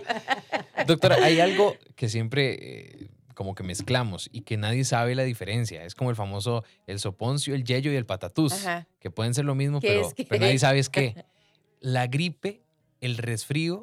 Doctora, 0.87 1.17
hay 1.23 1.39
algo 1.39 1.77
que 1.95 2.09
siempre 2.09 2.57
eh, 3.05 3.09
como 3.37 3.55
que 3.55 3.63
mezclamos 3.63 4.31
y 4.33 4.41
que 4.41 4.57
nadie 4.57 4.83
sabe 4.85 5.15
la 5.15 5.23
diferencia. 5.23 5.85
Es 5.85 5.95
como 5.95 6.09
el 6.09 6.17
famoso 6.17 6.65
el 6.87 6.99
soponcio, 6.99 7.55
el 7.55 7.65
yello 7.65 7.93
y 7.93 7.97
el 7.97 8.07
patatús, 8.07 8.55
Ajá. 8.55 8.89
que 8.99 9.11
pueden 9.11 9.35
ser 9.35 9.45
lo 9.45 9.55
mismo, 9.55 9.79
¿Qué 9.79 9.89
pero, 9.89 10.29
pero 10.29 10.41
nadie 10.41 10.59
sabe 10.59 10.79
es 10.79 10.89
qué. 10.89 11.15
La 11.81 12.07
gripe, 12.07 12.63
el 13.03 13.19
resfrío 13.19 13.83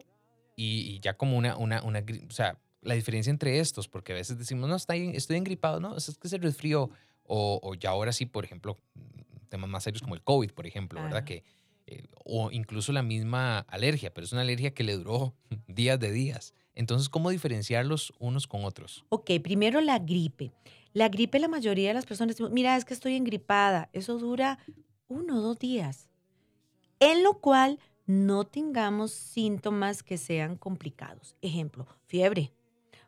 y, 0.56 0.96
y 0.96 1.00
ya 1.00 1.14
como 1.14 1.38
una, 1.38 1.56
una, 1.56 1.84
una, 1.84 2.04
o 2.28 2.32
sea, 2.32 2.58
la 2.82 2.96
diferencia 2.96 3.30
entre 3.30 3.60
estos, 3.60 3.88
porque 3.88 4.12
a 4.12 4.16
veces 4.16 4.40
decimos, 4.40 4.68
no, 4.68 4.76
estoy, 4.76 5.12
estoy 5.16 5.38
engripado, 5.38 5.80
no, 5.80 5.96
es 5.96 6.18
que 6.20 6.28
es 6.28 6.34
el 6.34 6.42
resfrío, 6.42 6.90
o, 7.26 7.60
o 7.62 7.76
ya 7.76 7.92
ahora 7.92 8.12
sí, 8.12 8.26
por 8.26 8.44
ejemplo, 8.44 8.78
temas 9.50 9.70
más 9.70 9.84
serios 9.84 10.02
como 10.02 10.16
el 10.16 10.24
COVID, 10.24 10.52
por 10.52 10.66
ejemplo, 10.66 11.02
¿verdad? 11.02 11.24
Que, 11.24 11.44
eh, 11.86 12.08
o 12.26 12.50
incluso 12.52 12.92
la 12.92 13.04
misma 13.04 13.60
alergia, 13.60 14.12
pero 14.12 14.26
es 14.26 14.34
una 14.34 14.42
alergia 14.42 14.74
que 14.74 14.84
le 14.84 14.98
duró 14.98 15.36
días 15.68 16.00
de 16.00 16.12
días. 16.12 16.56
Entonces, 16.76 17.10
¿cómo 17.10 17.30
diferenciarlos 17.30 18.14
unos 18.20 18.48
con 18.48 18.66
otros? 18.66 19.06
Ok, 19.10 19.32
primero 19.44 19.82
la 19.82 20.00
gripe. 20.00 20.52
La 20.94 21.10
gripe, 21.10 21.40
la 21.40 21.48
mayoría 21.48 21.90
de 21.90 21.94
las 21.96 22.06
personas 22.06 22.40
mira, 22.52 22.76
es 22.76 22.86
que 22.86 22.94
estoy 22.94 23.16
engripada. 23.16 23.90
Eso 23.94 24.18
dura 24.18 24.60
uno 25.08 25.38
o 25.38 25.42
dos 25.42 25.60
días. 25.60 26.10
En 27.00 27.24
lo 27.24 27.40
cual 27.40 27.80
no 28.06 28.44
tengamos 28.44 29.12
síntomas 29.12 30.04
que 30.04 30.18
sean 30.18 30.58
complicados. 30.58 31.36
Ejemplo, 31.42 31.88
fiebre. 32.06 32.52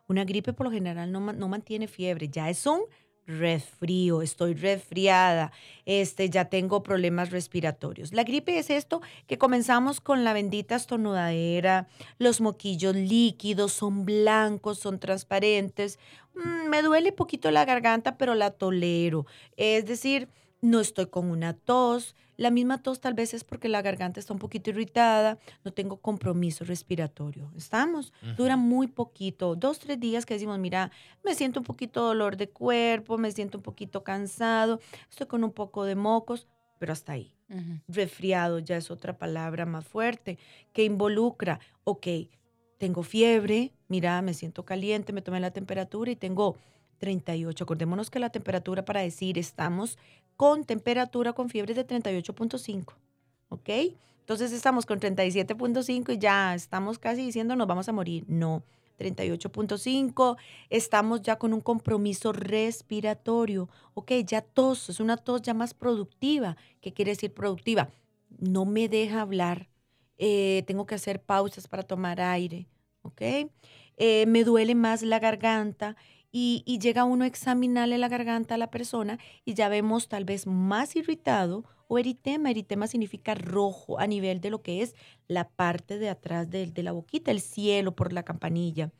Una 0.08 0.24
gripe 0.24 0.52
por 0.52 0.66
lo 0.66 0.72
general 0.72 1.10
no, 1.10 1.20
no 1.32 1.48
mantiene 1.48 1.88
fiebre, 1.88 2.28
ya 2.28 2.48
es 2.48 2.64
un 2.66 2.82
resfrío, 3.26 4.22
estoy 4.22 4.54
resfriada, 4.54 5.52
este, 5.84 6.30
ya 6.30 6.46
tengo 6.46 6.82
problemas 6.82 7.30
respiratorios. 7.30 8.12
La 8.12 8.24
gripe 8.24 8.58
es 8.58 8.70
esto 8.70 9.02
que 9.26 9.38
comenzamos 9.38 10.00
con 10.00 10.24
la 10.24 10.32
bendita 10.32 10.76
estornudadera, 10.76 11.88
los 12.18 12.40
moquillos 12.40 12.94
líquidos, 12.94 13.72
son 13.72 14.04
blancos, 14.04 14.78
son 14.78 14.98
transparentes. 14.98 15.98
Mm, 16.34 16.68
me 16.68 16.82
duele 16.82 17.12
poquito 17.12 17.50
la 17.50 17.64
garganta, 17.64 18.16
pero 18.16 18.34
la 18.34 18.50
tolero. 18.50 19.26
Es 19.56 19.86
decir, 19.86 20.28
no 20.60 20.80
estoy 20.80 21.06
con 21.06 21.30
una 21.30 21.52
tos. 21.52 22.14
La 22.36 22.50
misma 22.50 22.82
tos 22.82 23.00
tal 23.00 23.14
vez 23.14 23.32
es 23.34 23.44
porque 23.44 23.68
la 23.68 23.82
garganta 23.82 24.20
está 24.20 24.32
un 24.32 24.38
poquito 24.38 24.70
irritada, 24.70 25.38
no 25.64 25.72
tengo 25.72 25.98
compromiso 25.98 26.64
respiratorio. 26.64 27.50
¿Estamos? 27.56 28.12
Dura 28.36 28.56
muy 28.56 28.88
poquito, 28.88 29.56
dos, 29.56 29.78
tres 29.78 29.98
días 29.98 30.26
que 30.26 30.34
decimos, 30.34 30.58
mira, 30.58 30.90
me 31.24 31.34
siento 31.34 31.60
un 31.60 31.64
poquito 31.64 32.02
dolor 32.02 32.36
de 32.36 32.50
cuerpo, 32.50 33.16
me 33.16 33.32
siento 33.32 33.58
un 33.58 33.62
poquito 33.62 34.04
cansado, 34.04 34.80
estoy 35.08 35.26
con 35.26 35.44
un 35.44 35.52
poco 35.52 35.84
de 35.84 35.94
mocos, 35.94 36.46
pero 36.78 36.92
hasta 36.92 37.12
ahí 37.12 37.32
resfriado 37.86 38.58
ya 38.58 38.76
es 38.76 38.90
otra 38.90 39.16
palabra 39.16 39.66
más 39.66 39.86
fuerte 39.86 40.36
que 40.72 40.84
involucra, 40.84 41.60
ok, 41.84 42.06
tengo 42.78 43.02
fiebre, 43.02 43.72
mira, 43.88 44.20
me 44.20 44.34
siento 44.34 44.64
caliente, 44.64 45.12
me 45.12 45.22
tomé 45.22 45.40
la 45.40 45.52
temperatura 45.52 46.10
y 46.10 46.16
tengo 46.16 46.56
38. 46.98 47.64
Acordémonos 47.64 48.10
que 48.10 48.18
la 48.18 48.30
temperatura 48.30 48.84
para 48.84 49.00
decir 49.00 49.38
estamos 49.38 49.98
con 50.36 50.64
temperatura 50.64 51.32
con 51.32 51.48
fiebre 51.48 51.74
de 51.74 51.86
38.5, 51.86 52.94
¿ok? 53.48 53.68
Entonces 54.20 54.52
estamos 54.52 54.86
con 54.86 55.00
37.5 55.00 56.14
y 56.14 56.18
ya 56.18 56.54
estamos 56.54 56.98
casi 56.98 57.24
diciendo 57.24 57.56
nos 57.56 57.66
vamos 57.66 57.88
a 57.88 57.92
morir. 57.92 58.24
No, 58.28 58.64
38.5, 58.98 60.36
estamos 60.70 61.22
ya 61.22 61.36
con 61.36 61.52
un 61.52 61.60
compromiso 61.60 62.32
respiratorio. 62.32 63.68
Ok, 63.94 64.12
ya 64.24 64.40
tos, 64.42 64.88
es 64.88 65.00
una 65.00 65.16
tos 65.16 65.42
ya 65.42 65.54
más 65.54 65.74
productiva. 65.74 66.56
¿Qué 66.80 66.92
quiere 66.92 67.12
decir 67.12 67.32
productiva? 67.32 67.88
No 68.38 68.64
me 68.64 68.88
deja 68.88 69.20
hablar, 69.20 69.68
eh, 70.18 70.64
tengo 70.66 70.86
que 70.86 70.96
hacer 70.96 71.22
pausas 71.22 71.68
para 71.68 71.82
tomar 71.82 72.20
aire. 72.20 72.66
¿ok? 73.06 73.22
Eh, 73.96 74.26
me 74.26 74.44
duele 74.44 74.74
más 74.74 75.02
la 75.02 75.18
garganta 75.18 75.96
y, 76.32 76.78
llega 76.80 77.04
uno 77.04 77.24
a 77.24 77.26
examinarle 77.26 77.98
la 77.98 78.08
garganta 78.08 78.54
a 78.54 78.58
la 78.58 78.70
persona 78.70 79.18
y 79.44 79.54
ya 79.54 79.68
vemos 79.68 80.08
tal 80.08 80.24
vez 80.24 80.46
más 80.46 80.94
irritado 80.96 81.64
o 81.88 81.98
eritema. 81.98 82.50
Eritema 82.50 82.86
significa 82.86 83.34
rojo 83.34 83.98
a 83.98 84.06
nivel 84.06 84.40
de 84.40 84.50
lo 84.50 84.62
que 84.62 84.82
es 84.82 84.94
la 85.28 85.48
parte 85.48 85.98
de 85.98 86.10
atrás 86.10 86.50
de, 86.50 86.66
de 86.66 86.82
la 86.82 86.92
boquita, 86.92 87.30
el 87.30 87.40
cielo 87.40 87.94
por 87.94 88.12
la 88.12 88.22
campanilla. 88.22 88.90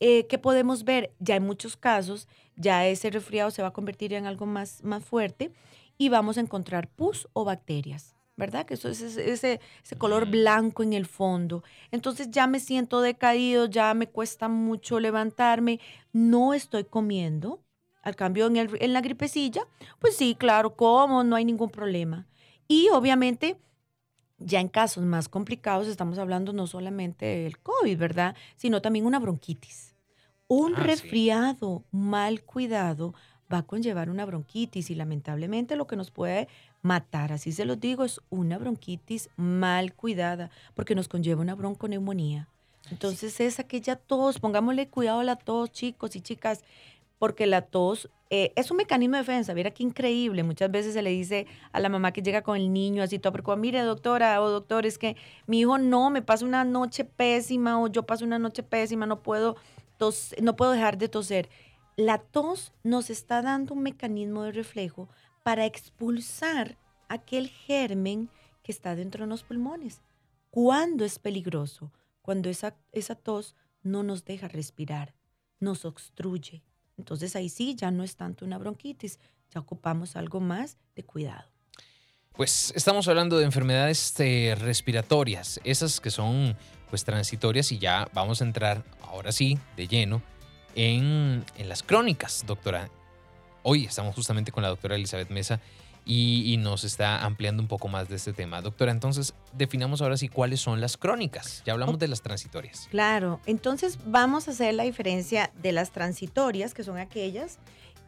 Eh, 0.00 0.26
¿Qué 0.26 0.38
podemos 0.38 0.84
ver? 0.84 1.14
Ya 1.18 1.36
en 1.36 1.44
muchos 1.44 1.76
casos, 1.76 2.28
ya 2.56 2.86
ese 2.86 3.10
resfriado 3.10 3.50
se 3.50 3.62
va 3.62 3.68
a 3.68 3.72
convertir 3.72 4.12
en 4.12 4.26
algo 4.26 4.46
más, 4.46 4.82
más 4.84 5.04
fuerte 5.04 5.52
y 5.98 6.08
vamos 6.08 6.36
a 6.36 6.40
encontrar 6.40 6.88
pus 6.88 7.28
o 7.32 7.44
bacterias. 7.44 8.15
¿Verdad? 8.36 8.66
Que 8.66 8.74
eso 8.74 8.88
es 8.90 9.00
ese, 9.00 9.30
ese, 9.32 9.60
color 9.96 10.26
blanco 10.26 10.82
en 10.82 10.92
el 10.92 11.06
fondo. 11.06 11.64
Entonces 11.90 12.30
ya 12.30 12.46
me 12.46 12.60
siento 12.60 13.00
decaído, 13.00 13.64
ya 13.66 13.94
me 13.94 14.08
cuesta 14.08 14.48
mucho 14.48 15.00
levantarme, 15.00 15.80
no 16.12 16.52
estoy 16.52 16.84
comiendo. 16.84 17.62
Al 18.02 18.14
cambio, 18.14 18.46
en, 18.46 18.56
el- 18.56 18.76
en 18.80 18.92
la 18.92 19.00
gripecilla, 19.00 19.62
pues 19.98 20.16
sí, 20.16 20.36
claro, 20.38 20.76
como, 20.76 21.24
no 21.24 21.34
hay 21.34 21.44
ningún 21.44 21.70
problema. 21.70 22.26
Y 22.68 22.88
obviamente, 22.90 23.56
ya 24.38 24.60
en 24.60 24.68
casos 24.68 25.04
más 25.04 25.28
complicados, 25.28 25.88
estamos 25.88 26.18
hablando 26.18 26.52
no 26.52 26.66
solamente 26.66 27.24
del 27.26 27.58
COVID, 27.58 27.98
¿verdad? 27.98 28.36
Sino 28.56 28.82
también 28.82 29.06
una 29.06 29.18
bronquitis. 29.18 29.94
Un 30.46 30.74
Ah, 30.74 30.78
sí. 30.78 30.82
resfriado 30.84 31.84
mal 31.90 32.42
cuidado 32.42 33.14
va 33.52 33.58
a 33.58 33.62
conllevar 33.62 34.10
una 34.10 34.24
bronquitis 34.24 34.90
y 34.90 34.94
lamentablemente 34.94 35.76
lo 35.76 35.86
que 35.86 35.96
nos 35.96 36.10
puede 36.10 36.48
matar, 36.86 37.32
así 37.32 37.52
se 37.52 37.64
los 37.64 37.80
digo, 37.80 38.04
es 38.04 38.20
una 38.30 38.58
bronquitis 38.58 39.28
mal 39.36 39.94
cuidada, 39.94 40.50
porque 40.74 40.94
nos 40.94 41.08
conlleva 41.08 41.42
una 41.42 41.54
bronconeumonía. 41.54 42.48
Entonces 42.90 43.40
es 43.40 43.58
aquella 43.58 43.96
tos, 43.96 44.38
pongámosle 44.38 44.88
cuidado 44.88 45.20
a 45.20 45.24
la 45.24 45.36
tos, 45.36 45.72
chicos 45.72 46.14
y 46.14 46.20
chicas, 46.20 46.62
porque 47.18 47.46
la 47.46 47.62
tos 47.62 48.08
eh, 48.30 48.52
es 48.56 48.70
un 48.70 48.76
mecanismo 48.76 49.16
de 49.16 49.22
defensa. 49.22 49.54
Mira 49.54 49.70
qué 49.70 49.82
increíble. 49.82 50.42
Muchas 50.42 50.70
veces 50.70 50.94
se 50.94 51.02
le 51.02 51.10
dice 51.10 51.46
a 51.72 51.80
la 51.80 51.88
mamá 51.88 52.12
que 52.12 52.22
llega 52.22 52.42
con 52.42 52.56
el 52.56 52.72
niño 52.72 53.02
así 53.02 53.18
todo 53.18 53.32
preocupado, 53.32 53.58
mire 53.58 53.80
doctora 53.80 54.40
o 54.40 54.48
doctor, 54.48 54.86
es 54.86 54.98
que 54.98 55.16
mi 55.46 55.60
hijo 55.60 55.78
no, 55.78 56.10
me 56.10 56.22
pasa 56.22 56.44
una 56.44 56.64
noche 56.64 57.04
pésima 57.04 57.80
o 57.80 57.88
yo 57.88 58.04
paso 58.04 58.24
una 58.24 58.38
noche 58.38 58.62
pésima, 58.62 59.06
no 59.06 59.20
puedo, 59.22 59.56
tos, 59.96 60.34
no 60.40 60.54
puedo 60.54 60.72
dejar 60.72 60.98
de 60.98 61.08
toser. 61.08 61.48
La 61.96 62.18
tos 62.18 62.72
nos 62.84 63.10
está 63.10 63.42
dando 63.42 63.74
un 63.74 63.82
mecanismo 63.82 64.42
de 64.42 64.52
reflejo 64.52 65.08
para 65.46 65.64
expulsar 65.64 66.76
aquel 67.08 67.48
germen 67.48 68.28
que 68.64 68.72
está 68.72 68.96
dentro 68.96 69.22
de 69.22 69.28
los 69.30 69.44
pulmones. 69.44 70.00
¿Cuándo 70.50 71.04
es 71.04 71.20
peligroso? 71.20 71.92
Cuando 72.20 72.50
esa, 72.50 72.74
esa 72.90 73.14
tos 73.14 73.54
no 73.84 74.02
nos 74.02 74.24
deja 74.24 74.48
respirar, 74.48 75.14
nos 75.60 75.84
obstruye. 75.84 76.64
Entonces 76.98 77.36
ahí 77.36 77.48
sí 77.48 77.76
ya 77.76 77.92
no 77.92 78.02
es 78.02 78.16
tanto 78.16 78.44
una 78.44 78.58
bronquitis, 78.58 79.20
ya 79.54 79.60
ocupamos 79.60 80.16
algo 80.16 80.40
más 80.40 80.78
de 80.96 81.04
cuidado. 81.04 81.48
Pues 82.32 82.72
estamos 82.74 83.06
hablando 83.06 83.38
de 83.38 83.44
enfermedades 83.44 84.18
eh, 84.18 84.56
respiratorias, 84.58 85.60
esas 85.62 86.00
que 86.00 86.10
son 86.10 86.56
pues 86.90 87.04
transitorias 87.04 87.70
y 87.70 87.78
ya 87.78 88.10
vamos 88.12 88.40
a 88.40 88.44
entrar 88.46 88.82
ahora 89.00 89.30
sí 89.30 89.60
de 89.76 89.86
lleno 89.86 90.22
en, 90.74 91.44
en 91.56 91.68
las 91.68 91.84
crónicas, 91.84 92.42
doctora. 92.48 92.90
Hoy 93.68 93.84
estamos 93.84 94.14
justamente 94.14 94.52
con 94.52 94.62
la 94.62 94.68
doctora 94.68 94.94
Elizabeth 94.94 95.28
Mesa 95.28 95.60
y, 96.04 96.52
y 96.52 96.56
nos 96.56 96.84
está 96.84 97.24
ampliando 97.24 97.60
un 97.60 97.66
poco 97.66 97.88
más 97.88 98.08
de 98.08 98.14
este 98.14 98.32
tema. 98.32 98.62
Doctora, 98.62 98.92
entonces 98.92 99.34
definamos 99.54 100.00
ahora 100.00 100.16
sí 100.16 100.28
cuáles 100.28 100.60
son 100.60 100.80
las 100.80 100.96
crónicas. 100.96 101.64
Ya 101.66 101.72
hablamos 101.72 101.98
de 101.98 102.06
las 102.06 102.22
transitorias. 102.22 102.86
Claro, 102.92 103.40
entonces 103.44 103.98
vamos 104.06 104.46
a 104.46 104.52
hacer 104.52 104.72
la 104.74 104.84
diferencia 104.84 105.50
de 105.60 105.72
las 105.72 105.90
transitorias, 105.90 106.74
que 106.74 106.84
son 106.84 106.96
aquellas 106.96 107.58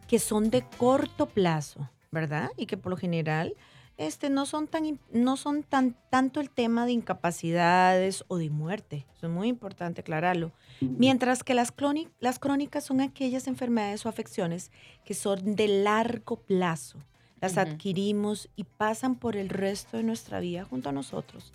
que 0.06 0.20
son 0.20 0.50
de 0.50 0.62
corto 0.76 1.26
plazo, 1.26 1.90
¿verdad? 2.12 2.50
Y 2.56 2.66
que 2.66 2.76
por 2.76 2.90
lo 2.90 2.96
general 2.96 3.56
este, 3.98 4.30
no 4.30 4.46
son, 4.46 4.68
tan, 4.68 4.98
no 5.12 5.36
son 5.36 5.64
tan, 5.64 5.96
tanto 6.08 6.40
el 6.40 6.50
tema 6.50 6.86
de 6.86 6.92
incapacidades 6.92 8.24
o 8.28 8.38
de 8.38 8.48
muerte. 8.48 9.06
Eso 9.16 9.26
es 9.26 9.32
muy 9.32 9.48
importante 9.48 10.00
aclararlo. 10.00 10.52
Mientras 10.80 11.42
que 11.42 11.54
las, 11.54 11.74
las 12.20 12.38
crónicas 12.38 12.84
son 12.84 13.00
aquellas 13.00 13.48
enfermedades 13.48 14.06
o 14.06 14.08
afecciones 14.08 14.70
que 15.04 15.14
son 15.14 15.56
de 15.56 15.68
largo 15.68 16.36
plazo. 16.36 16.98
Las 17.40 17.58
adquirimos 17.58 18.48
y 18.56 18.64
pasan 18.64 19.16
por 19.16 19.36
el 19.36 19.48
resto 19.48 19.96
de 19.96 20.02
nuestra 20.04 20.40
vida 20.40 20.64
junto 20.64 20.88
a 20.88 20.92
nosotros. 20.92 21.52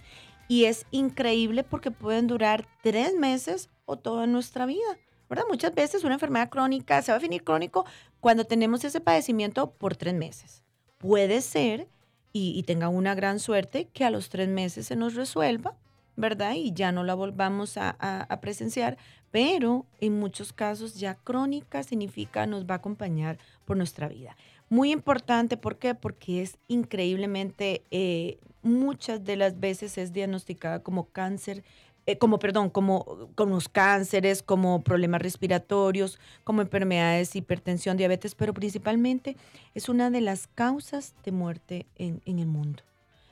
Y 0.47 0.65
es 0.65 0.85
increíble 0.91 1.63
porque 1.63 1.91
pueden 1.91 2.27
durar 2.27 2.67
tres 2.81 3.15
meses 3.15 3.69
o 3.85 3.97
toda 3.97 4.27
nuestra 4.27 4.65
vida. 4.65 4.97
¿verdad? 5.29 5.45
Muchas 5.49 5.73
veces 5.73 6.03
una 6.03 6.13
enfermedad 6.13 6.49
crónica 6.49 7.01
se 7.01 7.11
va 7.11 7.15
a 7.15 7.19
definir 7.19 7.43
crónico 7.43 7.85
cuando 8.19 8.45
tenemos 8.45 8.83
ese 8.83 9.01
padecimiento 9.01 9.71
por 9.71 9.95
tres 9.95 10.13
meses. 10.13 10.63
Puede 10.97 11.41
ser, 11.41 11.87
y, 12.33 12.63
tenga 12.63 12.89
una 12.89 13.15
gran 13.15 13.39
suerte, 13.39 13.87
que 13.93 14.03
a 14.03 14.09
los 14.09 14.29
tres 14.29 14.49
meses 14.49 14.87
se 14.87 14.95
nos 14.95 15.13
resuelva, 15.13 15.75
¿verdad? 16.15 16.55
Y 16.55 16.73
ya 16.73 16.91
no 16.91 17.03
la 17.03 17.13
volvamos 17.13 17.77
a 17.77 18.39
presenciar, 18.41 18.97
pero 19.31 19.85
en 19.99 20.19
muchos 20.19 20.51
casos 20.53 20.95
ya 20.99 21.15
crónica 21.15 21.83
significa 21.83 22.45
nos 22.45 22.65
va 22.65 22.75
a 22.75 22.77
acompañar 22.77 23.37
por 23.65 23.77
nuestra 23.77 24.07
vida. 24.07 24.35
Muy 24.69 24.91
importante, 24.91 25.57
¿por 25.57 25.77
qué? 25.77 25.93
Porque 25.93 26.41
es 26.41 26.57
increíblemente, 26.67 27.83
eh, 27.91 28.39
muchas 28.63 29.23
de 29.23 29.35
las 29.35 29.59
veces 29.59 29.97
es 29.99 30.13
diagnosticada 30.13 30.81
como 30.81 31.05
cáncer, 31.09 31.63
eh, 32.05 32.17
como, 32.17 32.39
perdón, 32.39 32.69
como, 32.69 33.29
como 33.35 33.55
los 33.55 33.69
cánceres, 33.69 34.43
como 34.43 34.83
problemas 34.83 35.21
respiratorios, 35.21 36.19
como 36.43 36.61
enfermedades, 36.61 37.35
hipertensión, 37.35 37.97
diabetes, 37.97 38.35
pero 38.35 38.53
principalmente 38.53 39.37
es 39.73 39.89
una 39.89 40.09
de 40.09 40.21
las 40.21 40.47
causas 40.47 41.15
de 41.23 41.31
muerte 41.31 41.85
en, 41.95 42.21
en 42.25 42.39
el 42.39 42.47
mundo. 42.47 42.83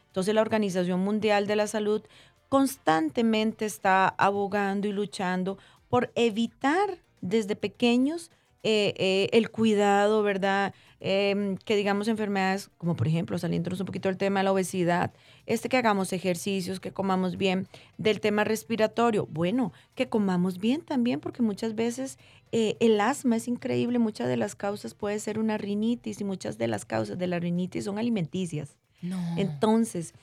Entonces 0.08 0.36
la 0.36 0.42
Organización 0.42 1.00
Mundial 1.02 1.48
de 1.48 1.56
la 1.56 1.68
Salud 1.68 2.02
constantemente 2.50 3.66
está 3.66 4.10
abogando 4.10 4.88
y 4.88 4.92
luchando 4.92 5.58
por 5.90 6.12
evitar 6.16 6.98
desde 7.22 7.56
pequeños 7.56 8.32
eh, 8.64 8.94
eh, 8.98 9.30
el 9.32 9.50
cuidado, 9.50 10.22
¿verdad? 10.22 10.74
Em, 11.04 11.58
que 11.58 11.76
digamos 11.76 12.08
enfermedades 12.08 12.70
como 12.78 12.96
por 12.96 13.08
ejemplo, 13.08 13.36
saliéndonos 13.40 13.80
un 13.80 13.88
poquito 13.88 14.08
del 14.08 14.20
tema 14.20 14.42
de 14.42 14.44
la 14.44 14.52
obesidad, 14.52 15.12
este 15.48 15.68
que 15.68 15.78
hagamos 15.78 16.14
ejercicios, 16.14 16.80
que 16.80 16.92
comamos 16.92 17.38
bien, 17.38 17.68
del 17.98 18.20
tema 18.20 18.44
respiratorio, 18.44 19.26
bueno, 19.26 19.74
que 19.96 20.10
comamos 20.10 20.60
bien 20.60 20.82
también, 20.82 21.20
porque 21.20 21.42
muchas 21.42 21.74
veces 21.74 22.20
eh, 22.52 22.78
el 22.80 23.02
asma 23.02 23.38
es 23.38 23.48
increíble, 23.48 23.98
muchas 23.98 24.28
de 24.28 24.38
las 24.38 24.54
causas 24.54 24.94
puede 24.94 25.18
ser 25.18 25.40
una 25.40 25.58
rinitis 25.58 26.22
y 26.22 26.24
muchas 26.24 26.60
de 26.60 26.68
las 26.68 26.86
causas 26.86 27.18
de 27.18 27.26
la 27.26 27.40
rinitis 27.40 27.86
son 27.86 27.98
alimenticias. 27.98 28.78
No. 29.02 29.18
Entonces, 29.38 30.14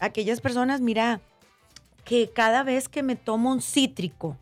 aquellas 0.00 0.40
personas, 0.40 0.80
mira, 0.80 1.20
que 2.04 2.28
cada 2.28 2.64
vez 2.64 2.88
que 2.88 3.04
me 3.04 3.14
tomo 3.14 3.52
un 3.52 3.62
cítrico 3.62 4.36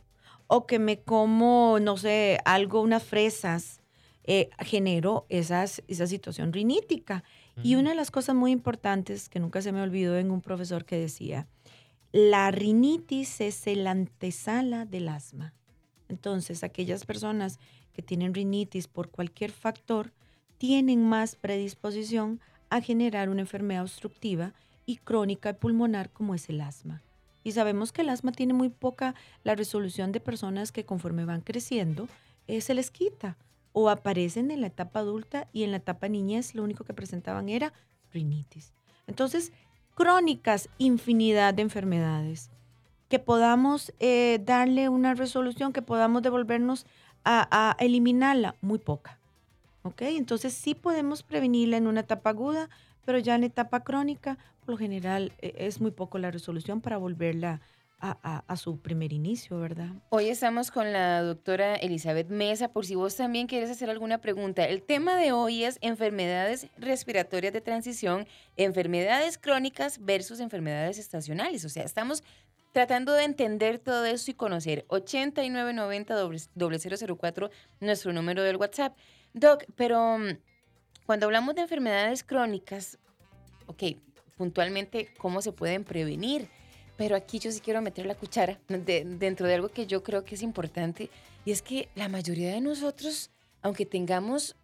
o 0.47 0.67
que 0.67 0.79
me 0.79 1.01
como, 1.01 1.77
no 1.83 1.99
sé, 1.99 2.39
algo, 2.47 2.81
unas 2.81 3.03
fresas, 3.03 3.82
eh, 4.25 4.51
genero 4.61 5.27
esas, 5.29 5.83
esa 5.89 6.07
situación 6.07 6.53
rinítica. 6.53 7.25
Y 7.63 7.75
una 7.75 7.91
de 7.91 7.97
las 7.97 8.11
cosas 8.11 8.35
muy 8.35 8.51
importantes 8.51 9.29
que 9.29 9.41
nunca 9.41 9.61
se 9.63 9.73
me 9.73 9.83
olvidó 9.83 10.17
en 10.17 10.31
un 10.31 10.41
profesor 10.41 10.85
que 10.85 10.97
decía, 10.97 11.47
la 12.13 12.51
rinitis 12.51 13.41
es 13.41 13.67
el 13.67 13.87
antesala 13.87 14.85
del 14.87 15.09
asma. 15.09 15.55
Entonces, 16.09 16.63
aquellas 16.63 17.05
personas 17.05 17.59
que 17.93 18.03
tienen 18.03 18.35
rinitis 18.35 18.87
por 18.87 19.11
cualquier 19.11 19.51
factor 19.51 20.13
tienen 20.59 21.05
más 21.05 21.37
predisposición 21.37 22.41
a 22.71 22.81
generar 22.81 23.29
una 23.29 23.41
enfermedad 23.41 23.83
obstructiva 23.83 24.55
y 24.87 24.97
crónica 24.97 25.51
y 25.51 25.55
pulmonar 25.55 26.11
como 26.11 26.35
es 26.35 26.49
el 26.49 26.61
asma. 26.61 27.03
Y 27.45 27.53
sabemos 27.53 27.93
que 27.93 28.03
el 28.03 28.09
asma 28.09 28.33
tiene 28.33 28.53
muy 28.53 28.69
poca 28.69 29.15
la 29.43 29.55
resolución 29.55 30.13
de 30.13 30.21
personas 30.21 30.71
que 30.71 30.85
conforme 30.85 31.25
van 31.25 31.41
creciendo 31.41 32.09
eh, 32.47 32.61
se 32.61 32.75
les 32.75 32.91
quita 32.91 33.37
o 33.73 33.89
aparecen 33.89 34.51
en 34.51 34.61
la 34.61 34.67
etapa 34.69 35.01
adulta 35.01 35.49
y 35.53 35.65
en 35.65 35.71
la 35.71 35.79
etapa 35.79 36.09
niñez 36.09 36.55
lo 36.55 36.63
único 36.63 36.85
que 36.85 36.95
presentaban 36.95 37.49
era 37.49 37.73
rinitis. 38.13 38.73
Entonces, 39.07 39.53
crónicas, 39.95 40.69
infinidad 40.79 41.55
de 41.55 41.63
enfermedades. 41.63 42.51
Que 43.09 43.19
podamos 43.19 43.93
eh, 44.01 44.41
darle 44.45 44.89
una 44.89 45.15
resolución, 45.15 45.73
que 45.73 45.83
podamos 45.83 46.23
devolvernos 46.23 46.87
a, 47.25 47.77
eliminarla, 47.79 48.57
muy 48.61 48.79
poca. 48.79 49.19
¿Ok? 49.83 50.03
Entonces 50.03 50.55
sí 50.55 50.75
podemos 50.75 51.23
prevenirla 51.23 51.77
en 51.77 51.87
una 51.87 52.01
etapa 52.01 52.31
aguda, 52.31 52.71
pero 53.05 53.19
ya 53.19 53.35
en 53.35 53.45
etapa 53.45 53.81
crónica, 53.81 54.39
por 54.61 54.71
lo 54.71 54.79
general, 54.79 55.33
eh, 55.41 55.55
es 55.59 55.81
muy 55.81 55.91
poco 55.91 56.19
la 56.19 56.31
resolución 56.31 56.81
para 56.81 56.97
volverla 56.99 57.55
a, 57.55 57.61
a- 58.03 58.57
su 58.57 58.79
primer 58.81 59.13
inicio, 59.13 59.59
¿verdad? 59.61 59.89
Hoy 60.11 60.29
estamos 60.29 60.71
con 60.71 60.93
la 60.93 61.23
doctora 61.23 61.75
Elizabeth 61.77 62.29
Mesa, 62.29 62.69
por 62.69 62.85
si 62.85 62.95
vos 62.97 63.17
también 63.17 63.47
quieres 63.47 63.71
hacer 63.71 63.89
alguna 63.91 64.19
pregunta. 64.19 64.67
El 64.67 64.83
tema 64.83 65.17
de 65.17 65.33
hoy 65.33 65.65
es 65.65 65.79
enfermedades 65.81 66.67
respiratorias 66.77 67.53
de 67.53 67.61
transición, 67.61 68.27
enfermedades 68.57 69.39
crónicas 69.39 70.05
versus 70.05 70.41
enfermedades 70.41 70.99
estacionales. 70.99 71.65
O 71.65 71.69
sea, 71.69 71.85
estamos 71.85 72.23
tratando 72.73 73.13
de 73.13 73.23
entender 73.25 73.79
todo 73.79 74.05
eso 74.05 74.31
y 74.31 74.35
conocer. 74.35 74.85
8990-0004, 74.89 77.51
nuestro 77.81 78.13
número 78.13 78.43
del 78.43 78.57
WhatsApp. 78.57 78.97
Doc, 79.35 79.65
pero 79.77 80.19
mm, 80.19 80.39
cuando 81.07 81.27
hablamos 81.27 81.55
de 81.55 81.63
enfermedades 81.63 82.25
crónicas, 82.25 82.99
ok, 83.67 83.83
puntualmente, 84.37 85.09
¿cómo 85.19 85.41
se 85.43 85.53
pueden 85.53 85.85
prevenir? 85.85 86.49
Pero 86.97 87.17
aquí 87.17 87.39
yo 87.39 87.51
sí 87.51 87.61
quiero 87.61 87.81
meter 87.83 88.07
la 88.07 88.15
cuchara 88.15 88.61
dentro 88.69 89.47
de 89.47 89.55
algo 89.55 89.69
que 89.69 89.87
yo 89.87 90.03
creo 90.03 90.25
que 90.25 90.35
es 90.35 90.43
importante, 90.43 91.11
y 91.45 91.51
es 91.51 91.63
que 91.63 91.89
la 91.95 92.09
mayoría 92.09 92.53
de 92.53 92.61
nosotros, 92.61 93.31
aunque 93.63 93.87
tengamos 93.87 94.57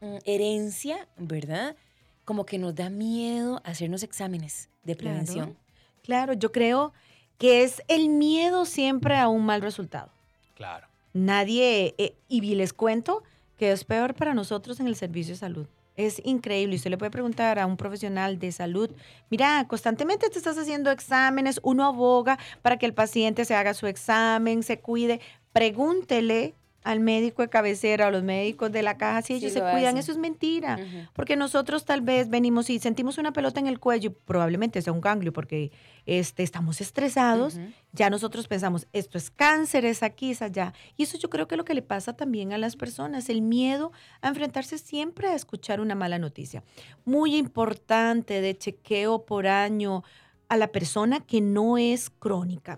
mm, 0.00 0.16
herencia, 0.24 1.08
¿verdad? 1.16 1.76
Como 2.24 2.46
que 2.46 2.58
nos 2.58 2.74
da 2.74 2.90
miedo 2.90 3.60
hacernos 3.64 4.02
exámenes 4.02 4.70
de 4.84 4.96
prevención. 4.96 5.56
Claro, 6.02 6.32
yo 6.34 6.52
creo 6.52 6.92
que 7.38 7.62
es 7.62 7.82
el 7.88 8.08
miedo 8.08 8.64
siempre 8.64 9.16
a 9.16 9.28
un 9.28 9.44
mal 9.44 9.60
resultado. 9.60 10.10
Claro. 10.54 10.86
Nadie, 11.12 11.94
eh, 11.98 12.14
y 12.28 12.40
les 12.54 12.72
cuento 12.72 13.22
que 13.58 13.72
es 13.72 13.84
peor 13.84 14.14
para 14.14 14.34
nosotros 14.34 14.80
en 14.80 14.86
el 14.86 14.96
servicio 14.96 15.34
de 15.34 15.38
salud. 15.38 15.66
Es 15.96 16.20
increíble. 16.24 16.76
Usted 16.76 16.90
le 16.90 16.98
puede 16.98 17.10
preguntar 17.10 17.58
a 17.58 17.66
un 17.66 17.76
profesional 17.76 18.38
de 18.38 18.50
salud, 18.50 18.90
mira, 19.30 19.64
constantemente 19.68 20.28
te 20.28 20.38
estás 20.38 20.58
haciendo 20.58 20.90
exámenes, 20.90 21.60
uno 21.62 21.84
aboga 21.84 22.38
para 22.62 22.78
que 22.78 22.86
el 22.86 22.94
paciente 22.94 23.44
se 23.44 23.54
haga 23.54 23.74
su 23.74 23.86
examen, 23.86 24.62
se 24.62 24.80
cuide. 24.80 25.20
Pregúntele 25.52 26.54
al 26.84 27.00
médico 27.00 27.42
de 27.42 27.48
cabecera 27.48 28.06
a 28.06 28.10
los 28.10 28.22
médicos 28.22 28.70
de 28.70 28.82
la 28.82 28.98
caja 28.98 29.22
si 29.22 29.34
ellos 29.34 29.52
se 29.52 29.60
cuidan. 29.60 29.96
Eso 29.96 30.12
es 30.12 30.18
mentira. 30.18 30.78
Porque 31.14 31.34
nosotros 31.34 31.86
tal 31.86 32.02
vez 32.02 32.28
venimos 32.28 32.68
y 32.68 32.78
sentimos 32.78 33.16
una 33.16 33.32
pelota 33.32 33.58
en 33.58 33.66
el 33.66 33.80
cuello, 33.80 34.12
probablemente 34.12 34.80
sea 34.82 34.92
un 34.92 35.00
ganglio 35.00 35.32
porque 35.32 35.72
este, 36.04 36.42
estamos 36.42 36.82
estresados. 36.82 37.58
Ya 37.92 38.10
nosotros 38.10 38.46
pensamos, 38.46 38.86
esto 38.92 39.16
es 39.16 39.30
cáncer, 39.30 39.86
es 39.86 40.02
aquí, 40.02 40.32
es 40.32 40.42
allá. 40.42 40.74
Y 40.96 41.04
eso 41.04 41.16
yo 41.16 41.30
creo 41.30 41.48
que 41.48 41.54
es 41.54 41.58
lo 41.58 41.64
que 41.64 41.74
le 41.74 41.82
pasa 41.82 42.14
también 42.16 42.52
a 42.52 42.58
las 42.58 42.76
personas, 42.76 43.30
el 43.30 43.40
miedo 43.40 43.90
a 44.20 44.28
enfrentarse 44.28 44.76
siempre 44.76 45.28
a 45.28 45.34
escuchar 45.34 45.80
una 45.80 45.94
mala 45.94 46.18
noticia. 46.18 46.62
Muy 47.06 47.34
importante 47.36 48.42
de 48.42 48.58
chequeo 48.58 49.24
por 49.24 49.46
año 49.46 50.04
a 50.50 50.58
la 50.58 50.68
persona 50.68 51.20
que 51.20 51.40
no 51.40 51.78
es 51.78 52.10
crónica. 52.10 52.76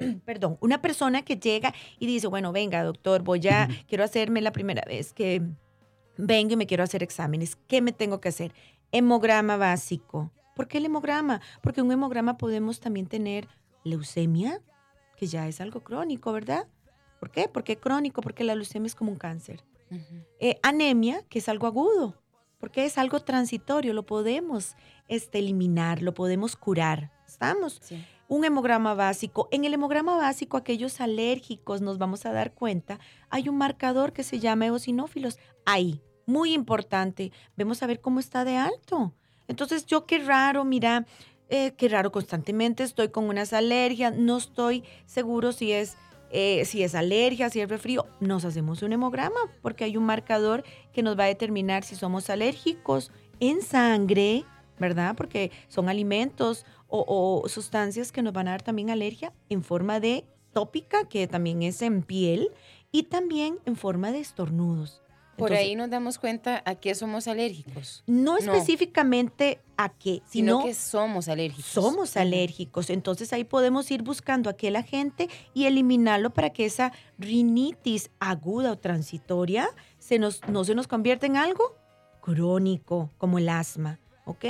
perdón, 0.24 0.58
una 0.60 0.80
persona 0.82 1.22
que 1.22 1.36
llega 1.36 1.74
y 1.98 2.06
dice, 2.06 2.26
bueno, 2.26 2.52
venga, 2.52 2.82
doctor, 2.82 3.22
voy 3.22 3.46
a, 3.48 3.68
quiero 3.88 4.04
hacerme 4.04 4.40
la 4.40 4.52
primera 4.52 4.82
vez 4.86 5.12
que 5.12 5.42
vengo 6.16 6.52
y 6.52 6.56
me 6.56 6.66
quiero 6.66 6.84
hacer 6.84 7.02
exámenes. 7.02 7.56
¿Qué 7.68 7.80
me 7.80 7.92
tengo 7.92 8.20
que 8.20 8.28
hacer? 8.28 8.52
Hemograma 8.92 9.56
básico. 9.56 10.32
¿Por 10.54 10.68
qué 10.68 10.78
el 10.78 10.86
hemograma? 10.86 11.40
Porque 11.62 11.82
un 11.82 11.90
hemograma 11.92 12.36
podemos 12.36 12.80
también 12.80 13.06
tener 13.06 13.48
leucemia, 13.84 14.60
que 15.16 15.26
ya 15.26 15.48
es 15.48 15.60
algo 15.60 15.80
crónico, 15.80 16.32
¿verdad? 16.32 16.66
¿Por 17.18 17.30
qué? 17.30 17.48
Porque 17.48 17.76
crónico, 17.76 18.20
porque 18.20 18.44
la 18.44 18.54
leucemia 18.54 18.86
es 18.86 18.94
como 18.94 19.12
un 19.12 19.18
cáncer. 19.18 19.62
Eh, 20.38 20.58
anemia, 20.62 21.24
que 21.28 21.40
es 21.40 21.48
algo 21.48 21.66
agudo, 21.66 22.22
porque 22.58 22.84
es 22.84 22.96
algo 22.96 23.20
transitorio, 23.20 23.92
lo 23.92 24.06
podemos 24.06 24.76
este, 25.08 25.40
eliminar, 25.40 26.00
lo 26.00 26.14
podemos 26.14 26.54
curar. 26.54 27.10
¿Estamos? 27.26 27.80
Sí 27.82 28.04
un 28.30 28.44
hemograma 28.44 28.94
básico. 28.94 29.48
En 29.50 29.64
el 29.64 29.74
hemograma 29.74 30.16
básico, 30.16 30.56
aquellos 30.56 31.00
alérgicos, 31.00 31.80
nos 31.80 31.98
vamos 31.98 32.24
a 32.24 32.32
dar 32.32 32.54
cuenta, 32.54 33.00
hay 33.28 33.48
un 33.48 33.58
marcador 33.58 34.12
que 34.12 34.22
se 34.22 34.38
llama 34.38 34.66
eosinófilos. 34.66 35.36
Ahí, 35.66 36.00
muy 36.26 36.54
importante. 36.54 37.32
Vemos 37.56 37.82
a 37.82 37.88
ver 37.88 38.00
cómo 38.00 38.20
está 38.20 38.44
de 38.44 38.56
alto. 38.56 39.12
Entonces, 39.48 39.84
yo 39.84 40.06
qué 40.06 40.20
raro, 40.20 40.64
mira, 40.64 41.06
eh, 41.48 41.72
qué 41.76 41.88
raro, 41.88 42.12
constantemente 42.12 42.84
estoy 42.84 43.08
con 43.08 43.24
unas 43.24 43.52
alergias, 43.52 44.16
no 44.16 44.36
estoy 44.36 44.84
seguro 45.06 45.50
si 45.50 45.72
es, 45.72 45.96
eh, 46.30 46.64
si 46.66 46.84
es 46.84 46.94
alergia, 46.94 47.50
si 47.50 47.60
es 47.60 47.68
resfrío. 47.68 48.06
Nos 48.20 48.44
hacemos 48.44 48.82
un 48.82 48.92
hemograma 48.92 49.40
porque 49.60 49.82
hay 49.82 49.96
un 49.96 50.04
marcador 50.04 50.62
que 50.92 51.02
nos 51.02 51.18
va 51.18 51.24
a 51.24 51.26
determinar 51.26 51.82
si 51.82 51.96
somos 51.96 52.30
alérgicos 52.30 53.10
en 53.40 53.60
sangre, 53.60 54.44
¿verdad? 54.80 55.14
Porque 55.14 55.52
son 55.68 55.88
alimentos 55.88 56.66
o, 56.88 57.44
sustancias 57.46 58.10
que 58.10 58.22
nos 58.22 58.32
van 58.32 58.48
a 58.48 58.52
dar 58.52 58.62
también 58.62 58.90
alergia 58.90 59.32
en 59.48 59.62
forma 59.62 60.00
de 60.00 60.24
tópica, 60.52 61.04
que 61.08 61.28
también 61.28 61.62
es 61.62 61.82
en 61.82 62.02
piel, 62.02 62.50
y 62.90 63.04
también 63.04 63.58
en 63.66 63.76
forma 63.76 64.10
de 64.10 64.18
estornudos. 64.18 65.02
Por 65.36 65.52
ahí 65.54 65.74
nos 65.74 65.88
damos 65.88 66.18
cuenta 66.18 66.62
a 66.66 66.74
qué 66.74 66.94
somos 66.94 67.26
alérgicos. 67.26 68.02
No, 68.06 68.36
específicamente 68.36 69.58
a 69.78 69.88
qué, 69.88 70.20
sino, 70.28 70.64
que 70.64 70.74
somos 70.74 71.28
alérgicos. 71.28 71.64
Somos 71.64 72.16
alérgicos. 72.18 72.90
Entonces 72.90 73.32
ahí 73.32 73.44
podemos 73.44 73.90
ir 73.90 74.02
buscando 74.02 74.50
a 74.50 74.52
aquel 74.52 74.76
agente 74.76 75.30
y 75.54 75.64
eliminarlo 75.64 76.30
para 76.30 76.50
que 76.50 76.66
esa 76.66 76.92
rinitis 77.16 78.10
aguda 78.18 78.72
o 78.72 78.78
transitoria 78.78 79.70
se 79.98 80.18
nos, 80.18 80.46
no 80.46 80.64
se 80.64 80.74
nos 80.74 80.88
convierta 80.88 81.24
en 81.24 81.38
algo 81.38 81.74
crónico, 82.20 83.10
como 83.16 83.38
el 83.38 83.48
asma. 83.48 83.98
¿Ok? 84.24 84.46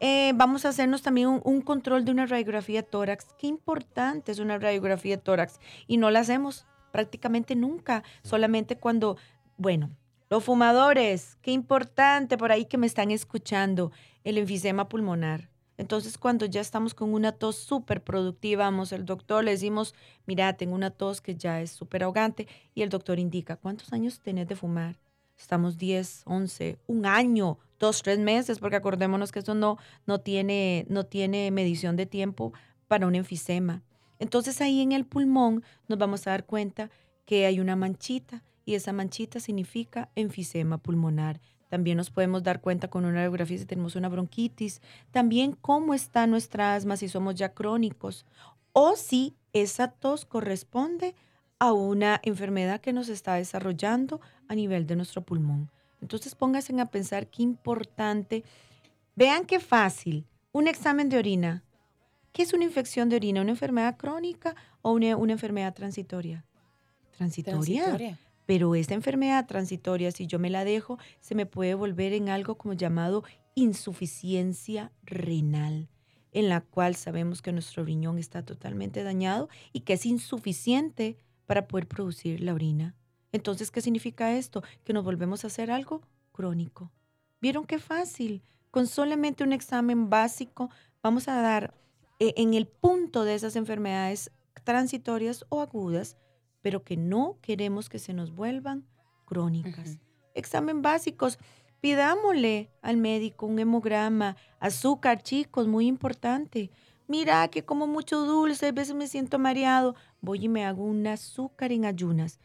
Eh, 0.00 0.32
vamos 0.34 0.64
a 0.64 0.70
hacernos 0.70 1.02
también 1.02 1.40
un, 1.44 1.60
control 1.60 2.04
de 2.04 2.10
una 2.10 2.26
radiografía 2.26 2.82
tórax. 2.82 3.26
Qué 3.38 3.46
importante 3.46 4.32
es 4.32 4.40
una 4.40 4.58
radiografía 4.58 5.16
tórax. 5.16 5.60
Y 5.86 5.96
no 5.96 6.10
la 6.10 6.20
hacemos 6.20 6.66
prácticamente 6.90 7.54
nunca, 7.54 8.02
solamente 8.22 8.76
cuando, 8.76 9.16
bueno, 9.56 9.90
los 10.28 10.42
fumadores, 10.42 11.36
qué 11.42 11.52
importante 11.52 12.36
por 12.36 12.52
ahí 12.52 12.64
que 12.64 12.78
me 12.78 12.86
están 12.86 13.10
escuchando, 13.10 13.92
el 14.24 14.38
enfisema 14.38 14.88
pulmonar. 14.88 15.50
Entonces, 15.78 16.18
cuando 16.18 16.46
ya 16.46 16.60
estamos 16.60 16.94
con 16.94 17.12
una 17.14 17.32
tos 17.32 17.56
súper 17.56 18.02
productiva, 18.02 18.64
vamos 18.64 18.92
al 18.92 19.04
doctor, 19.04 19.44
le 19.44 19.52
decimos, 19.52 19.94
mira, 20.26 20.52
tengo 20.56 20.74
una 20.74 20.90
tos 20.90 21.20
que 21.20 21.34
ya 21.34 21.60
es 21.60 21.70
súper 21.70 22.02
ahogante, 22.02 22.46
y 22.74 22.82
el 22.82 22.88
doctor 22.88 23.18
indica, 23.18 23.56
¿cuántos 23.56 23.92
años 23.92 24.20
tenés 24.20 24.48
de 24.48 24.56
fumar? 24.56 24.98
Estamos 25.42 25.76
10, 25.76 26.22
11, 26.24 26.78
un 26.86 27.04
año, 27.04 27.58
dos, 27.80 28.02
tres 28.02 28.20
meses, 28.20 28.60
porque 28.60 28.76
acordémonos 28.76 29.32
que 29.32 29.40
eso 29.40 29.56
no, 29.56 29.76
no, 30.06 30.20
tiene, 30.20 30.86
no 30.88 31.04
tiene 31.04 31.50
medición 31.50 31.96
de 31.96 32.06
tiempo 32.06 32.52
para 32.86 33.08
un 33.08 33.16
enfisema. 33.16 33.82
Entonces 34.20 34.60
ahí 34.60 34.80
en 34.80 34.92
el 34.92 35.04
pulmón 35.04 35.64
nos 35.88 35.98
vamos 35.98 36.26
a 36.26 36.30
dar 36.30 36.46
cuenta 36.46 36.90
que 37.26 37.44
hay 37.44 37.58
una 37.58 37.74
manchita 37.74 38.44
y 38.64 38.76
esa 38.76 38.92
manchita 38.92 39.40
significa 39.40 40.10
enfisema 40.14 40.78
pulmonar. 40.78 41.40
También 41.68 41.96
nos 41.96 42.10
podemos 42.10 42.44
dar 42.44 42.60
cuenta 42.60 42.88
con 42.88 43.04
una 43.04 43.14
radiografía 43.14 43.58
si 43.58 43.66
tenemos 43.66 43.96
una 43.96 44.08
bronquitis. 44.08 44.80
También 45.10 45.56
cómo 45.60 45.92
está 45.92 46.28
nuestra 46.28 46.76
asma 46.76 46.96
si 46.96 47.08
somos 47.08 47.34
ya 47.34 47.52
crónicos 47.52 48.26
o 48.72 48.94
si 48.94 49.34
esa 49.52 49.88
tos 49.88 50.24
corresponde 50.24 51.16
a 51.62 51.72
una 51.72 52.20
enfermedad 52.24 52.80
que 52.80 52.92
nos 52.92 53.08
está 53.08 53.34
desarrollando 53.34 54.20
a 54.48 54.56
nivel 54.56 54.84
de 54.84 54.96
nuestro 54.96 55.22
pulmón. 55.22 55.70
Entonces 56.00 56.34
pónganse 56.34 56.74
a 56.80 56.86
pensar 56.86 57.28
qué 57.28 57.44
importante. 57.44 58.42
Vean 59.14 59.46
qué 59.46 59.60
fácil. 59.60 60.26
Un 60.50 60.66
examen 60.66 61.08
de 61.08 61.18
orina. 61.18 61.62
¿Qué 62.32 62.42
es 62.42 62.52
una 62.52 62.64
infección 62.64 63.08
de 63.08 63.14
orina? 63.14 63.42
¿Una 63.42 63.52
enfermedad 63.52 63.96
crónica 63.96 64.56
o 64.80 64.90
una, 64.90 65.10
enfermedad 65.10 65.72
transitoria? 65.72 66.44
transitoria? 67.16 68.18
Pero 68.44 68.74
esta 68.74 68.94
enfermedad 68.94 69.46
transitoria, 69.46 70.10
si 70.10 70.26
yo 70.26 70.40
me 70.40 70.50
la 70.50 70.64
dejo, 70.64 70.98
se 71.20 71.36
me 71.36 71.46
puede 71.46 71.74
volver 71.74 72.12
en 72.12 72.28
algo 72.28 72.56
como 72.56 72.74
llamado 72.74 73.22
insuficiencia 73.54 74.90
renal, 75.04 75.88
en 76.32 76.48
la 76.48 76.60
cual 76.60 76.96
sabemos 76.96 77.40
que 77.40 77.52
nuestro 77.52 77.84
riñón 77.84 78.18
está 78.18 78.44
totalmente 78.44 79.04
dañado 79.04 79.48
y 79.72 79.82
que 79.82 79.92
es 79.92 80.06
insuficiente 80.06 81.18
para 81.52 81.68
poder 81.68 81.86
producir 81.86 82.40
la 82.40 82.54
orina. 82.54 82.94
Entonces, 83.30 83.70
¿qué 83.70 83.82
significa 83.82 84.32
esto? 84.32 84.62
Que 84.84 84.94
nos 84.94 85.04
volvemos 85.04 85.44
a 85.44 85.48
hacer 85.48 85.70
algo 85.70 86.00
crónico. 86.32 86.90
¿Vieron 87.42 87.66
qué 87.66 87.78
fácil? 87.78 88.42
Con 88.70 88.86
solamente 88.86 89.44
un 89.44 89.52
examen 89.52 90.08
básico 90.08 90.70
vamos 91.02 91.28
a 91.28 91.42
dar 91.42 91.74
eh, 92.20 92.32
en 92.38 92.54
el 92.54 92.66
punto 92.66 93.24
de 93.24 93.34
esas 93.34 93.54
enfermedades 93.56 94.32
transitorias 94.64 95.44
o 95.50 95.60
agudas, 95.60 96.16
pero 96.62 96.84
que 96.84 96.96
no 96.96 97.36
queremos 97.42 97.90
que 97.90 97.98
se 97.98 98.14
nos 98.14 98.34
vuelvan 98.34 98.86
crónicas. 99.26 99.98
Examen 100.32 100.80
básicos. 100.80 101.38
Pidámosle 101.82 102.70
al 102.80 102.96
médico 102.96 103.44
un 103.44 103.58
hemograma, 103.58 104.38
azúcar, 104.58 105.22
chicos, 105.22 105.68
muy 105.68 105.86
importante. 105.86 106.70
Mira 107.08 107.46
que 107.48 107.64
como 107.64 107.86
mucho 107.86 108.24
dulce, 108.24 108.66
a 108.66 108.72
veces 108.72 108.94
me 108.94 109.06
siento 109.06 109.38
mareado. 109.38 109.94
Voy 110.20 110.44
y 110.44 110.48
me 110.48 110.64
hago 110.64 110.84
un 110.84 111.06
azúcar 111.06 111.72
en 111.72 111.84
ayunas 111.84 112.38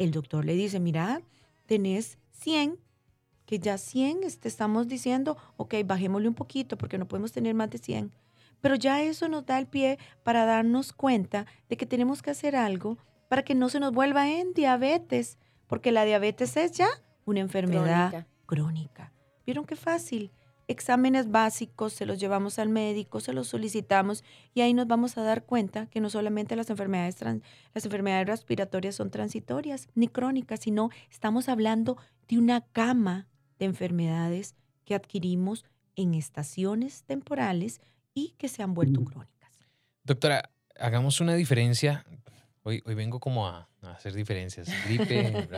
el 0.00 0.12
doctor 0.12 0.46
le 0.46 0.54
dice, 0.54 0.80
mira, 0.80 1.20
tenés 1.66 2.18
100, 2.30 2.78
que 3.44 3.58
ya 3.58 3.76
100 3.76 4.20
te 4.40 4.48
estamos 4.48 4.88
diciendo, 4.88 5.36
ok, 5.58 5.74
bajémosle 5.84 6.26
un 6.26 6.34
poquito 6.34 6.78
porque 6.78 6.96
no 6.96 7.06
podemos 7.06 7.32
tener 7.32 7.54
más 7.54 7.68
de 7.68 7.76
100. 7.76 8.10
Pero 8.62 8.76
ya 8.76 9.02
eso 9.02 9.28
nos 9.28 9.44
da 9.44 9.58
el 9.58 9.66
pie 9.66 9.98
para 10.22 10.46
darnos 10.46 10.94
cuenta 10.94 11.44
de 11.68 11.76
que 11.76 11.84
tenemos 11.84 12.22
que 12.22 12.30
hacer 12.30 12.56
algo 12.56 12.96
para 13.28 13.42
que 13.42 13.54
no 13.54 13.68
se 13.68 13.78
nos 13.78 13.92
vuelva 13.92 14.30
en 14.30 14.54
diabetes, 14.54 15.38
porque 15.66 15.92
la 15.92 16.06
diabetes 16.06 16.56
es 16.56 16.72
ya 16.72 16.88
una 17.26 17.40
enfermedad 17.40 18.26
crónica. 18.46 19.12
¿Vieron 19.44 19.66
qué 19.66 19.76
fácil? 19.76 20.32
Exámenes 20.70 21.32
básicos, 21.32 21.92
se 21.92 22.06
los 22.06 22.20
llevamos 22.20 22.60
al 22.60 22.68
médico, 22.68 23.18
se 23.18 23.32
los 23.32 23.48
solicitamos 23.48 24.22
y 24.54 24.60
ahí 24.60 24.72
nos 24.72 24.86
vamos 24.86 25.18
a 25.18 25.24
dar 25.24 25.44
cuenta 25.44 25.86
que 25.86 26.00
no 26.00 26.10
solamente 26.10 26.54
las 26.54 26.70
enfermedades, 26.70 27.16
las 27.74 27.84
enfermedades 27.84 28.28
respiratorias 28.28 28.94
son 28.94 29.10
transitorias 29.10 29.88
ni 29.96 30.06
crónicas, 30.06 30.60
sino 30.60 30.90
estamos 31.10 31.48
hablando 31.48 31.96
de 32.28 32.38
una 32.38 32.64
gama 32.72 33.26
de 33.58 33.66
enfermedades 33.66 34.54
que 34.84 34.94
adquirimos 34.94 35.64
en 35.96 36.14
estaciones 36.14 37.02
temporales 37.02 37.80
y 38.14 38.34
que 38.38 38.48
se 38.48 38.62
han 38.62 38.72
vuelto 38.72 39.04
crónicas. 39.04 39.50
Doctora, 40.04 40.50
hagamos 40.78 41.20
una 41.20 41.34
diferencia. 41.34 42.06
Hoy, 42.62 42.80
hoy 42.86 42.94
vengo 42.94 43.18
como 43.18 43.48
a, 43.48 43.68
hacer 43.82 44.12
diferencias. 44.12 44.68
Gripe, 44.86 45.48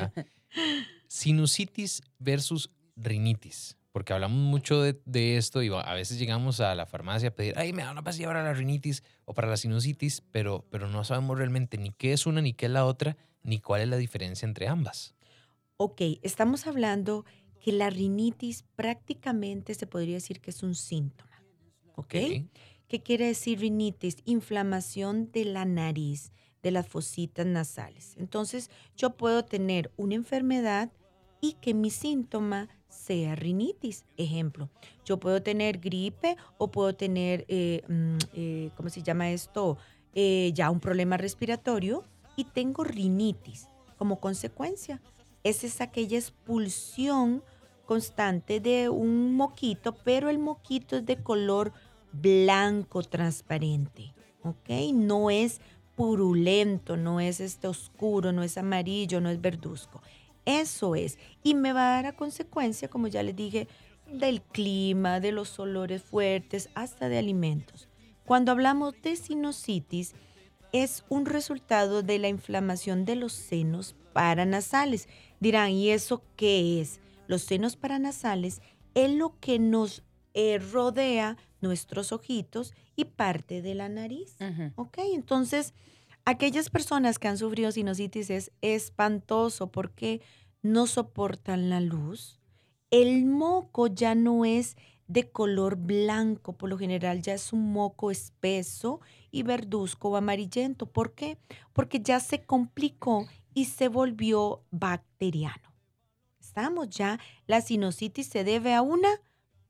Sinusitis 1.07 2.01
versus 2.19 2.71
rinitis. 2.97 3.77
Porque 3.93 4.15
hablamos 4.15 4.39
mucho 4.39 4.81
de, 4.81 5.37
esto 5.37 5.63
y 5.63 5.69
a 5.69 5.93
veces 5.93 6.19
llegamos 6.19 6.61
a 6.61 6.75
la 6.75 6.87
farmacia 6.87 7.29
a 7.29 7.35
pedir, 7.35 7.55
ay, 7.59 7.75
me 7.75 7.83
da 7.83 7.93
una 7.93 8.03
pastilla 8.03 8.29
para 8.29 8.43
la 8.43 8.55
rinitis 8.55 9.05
o 9.27 9.35
para 9.35 9.49
la 9.49 9.59
sinusitis, 9.59 10.23
pero, 10.33 10.65
pero 10.71 10.89
no 10.89 11.05
sabemos 11.05 11.37
realmente 11.37 11.77
ni 11.77 11.91
qué 11.91 12.15
es 12.15 12.27
una 12.27 12.41
ni 12.41 12.55
qué 12.55 12.67
es 12.67 12.73
la 12.73 12.87
otra, 12.87 13.19
ni 13.43 13.61
cuál 13.61 13.83
es 13.83 13.89
la 13.89 13.99
diferencia 13.99 14.47
entre 14.47 14.67
ambas. 14.67 15.15
Ok, 15.77 16.01
estamos 16.23 16.67
hablando 16.67 17.27
que 17.61 17.73
la 17.73 17.91
rinitis 17.91 18.65
prácticamente 18.77 19.75
se 19.75 19.87
podría 19.87 20.15
decir 20.15 20.41
que 20.41 20.51
es 20.51 20.63
un 20.63 20.75
síntoma. 20.75 21.43
¿Ok? 21.95 22.15
¿Qué 22.89 23.03
quiere 23.03 23.27
decir 23.27 23.61
rinitis? 23.61 24.17
Inflamación 24.25 25.31
de 25.33 25.45
la 25.45 25.65
nariz, 25.65 26.33
de 26.63 26.71
las 26.71 26.87
fositas 26.87 27.47
nasales. 27.47 28.17
Entonces, 28.19 28.71
yo 28.97 29.17
puedo 29.17 29.45
tener 29.45 29.93
una 29.97 30.15
enfermedad 30.15 30.93
y 31.43 31.55
que 31.55 31.75
mi 31.75 31.91
síntoma 31.91 32.69
sea 32.89 33.35
rinitis. 33.35 34.07
Ejemplo, 34.17 34.71
yo 35.05 35.19
puedo 35.19 35.43
tener 35.43 35.79
gripe 35.79 36.37
o 36.57 36.71
puedo 36.71 36.95
tener, 36.95 37.45
eh, 37.49 37.83
mm, 37.89 38.19
eh, 38.33 38.71
¿cómo 38.77 38.89
se 38.89 39.03
llama 39.03 39.31
esto? 39.31 39.77
Eh, 40.15 40.53
ya 40.55 40.71
un 40.71 40.81
problema 40.81 41.17
respiratorio 41.17 42.05
y 42.37 42.45
tengo 42.45 42.85
rinitis 42.85 43.69
como 43.99 44.21
consecuencia. 44.21 45.03
Esa 45.43 45.67
es 45.67 45.81
aquella 45.81 46.17
expulsión 46.17 47.43
constante 47.87 48.61
de 48.61 48.89
un 48.89 49.35
moquito, 49.35 49.97
pero 50.05 50.31
el 50.31 50.39
moquito 50.39 50.97
es 50.97 51.05
de 51.05 51.17
color 51.17 51.73
blanco 52.13 53.03
transparente, 53.03 54.15
¿ok? 54.45 54.95
No 54.95 55.31
es 55.31 55.61
purulento, 55.97 56.97
no 56.97 57.21
es 57.21 57.41
este 57.41 57.67
oscuro, 57.67 58.33
no 58.33 58.43
es 58.45 58.57
amarillo, 58.57 59.21
no 59.21 59.29
es 59.29 59.41
verduzco. 59.41 60.01
Eso 60.45 60.95
es. 60.97 61.19
Y 61.43 61.55
me 61.55 61.73
va 61.73 61.89
a 61.89 61.95
dar 61.97 62.07
a 62.07 62.17
consecuencia, 62.17 62.89
como 62.89 63.09
ya 63.09 63.23
les 63.23 63.37
dije, 63.37 63.69
del 64.13 64.43
clima, 64.43 65.21
de 65.21 65.33
los 65.33 65.59
olores 65.59 66.03
fuertes, 66.03 66.69
hasta 66.75 67.09
de 67.09 67.19
alimentos. 67.19 67.89
Cuando 68.25 68.53
hablamos 68.53 68.95
de 69.03 69.17
sinusitis, 69.17 70.15
es 70.73 71.05
un 71.09 71.27
resultado 71.27 72.03
de 72.03 72.19
la 72.19 72.29
inflamación 72.29 73.05
de 73.05 73.17
los 73.17 73.33
senos 73.33 73.95
paranasales. 74.13 75.09
Dirán, 75.41 75.71
¿y 75.71 75.91
eso 75.91 76.23
qué 76.37 76.81
es? 76.81 77.01
Los 77.27 77.43
senos 77.43 77.77
paranasales 77.77 78.63
es 78.95 79.11
lo 79.11 79.39
que 79.41 79.59
nos 79.59 80.03
eh, 80.35 80.59
rodea 80.59 81.37
nuestros 81.61 82.13
ojitos 82.13 82.75
y 82.97 83.05
parte 83.05 83.63
de 83.63 83.75
la 83.75 83.89
nariz. 83.89 84.37
¿Ok? 84.77 84.99
Entonces, 85.13 85.75
aquellas 86.25 86.71
personas 86.71 87.19
que 87.19 87.29
han 87.29 87.39
sufrido 87.39 87.73
sinusitis 87.73 88.31
es 88.31 88.53
espantoso 88.61 89.71
porque 89.71 90.21
no 90.63 90.87
soportan 90.87 91.71
la 91.71 91.81
luz. 91.81 92.41
El 92.91 93.25
moco 93.25 93.87
ya 93.87 94.15
no 94.15 94.45
es 94.45 94.77
de 95.09 95.31
color 95.31 95.77
blanco, 95.77 96.57
por 96.57 96.71
lo 96.71 96.79
general 96.79 97.21
ya 97.21 97.35
es 97.35 97.53
un 97.53 97.73
moco 97.73 98.11
espeso 98.11 99.01
y 99.31 99.43
verduzco 99.43 100.11
o 100.11 100.17
amarillento. 100.17 100.87
¿Por 100.87 101.15
qué? 101.15 101.39
Porque 101.73 102.01
ya 102.01 102.21
se 102.21 102.45
complicó 102.45 103.27
y 103.55 103.67
se 103.67 103.89
volvió 103.89 104.65
bacteriano. 104.71 105.75
Estamos 106.41 106.89
ya, 106.91 107.19
la 107.47 107.61
sinusitis 107.61 108.27
se 108.27 108.45
debe 108.45 108.75
a 108.75 108.83
una 108.83 109.09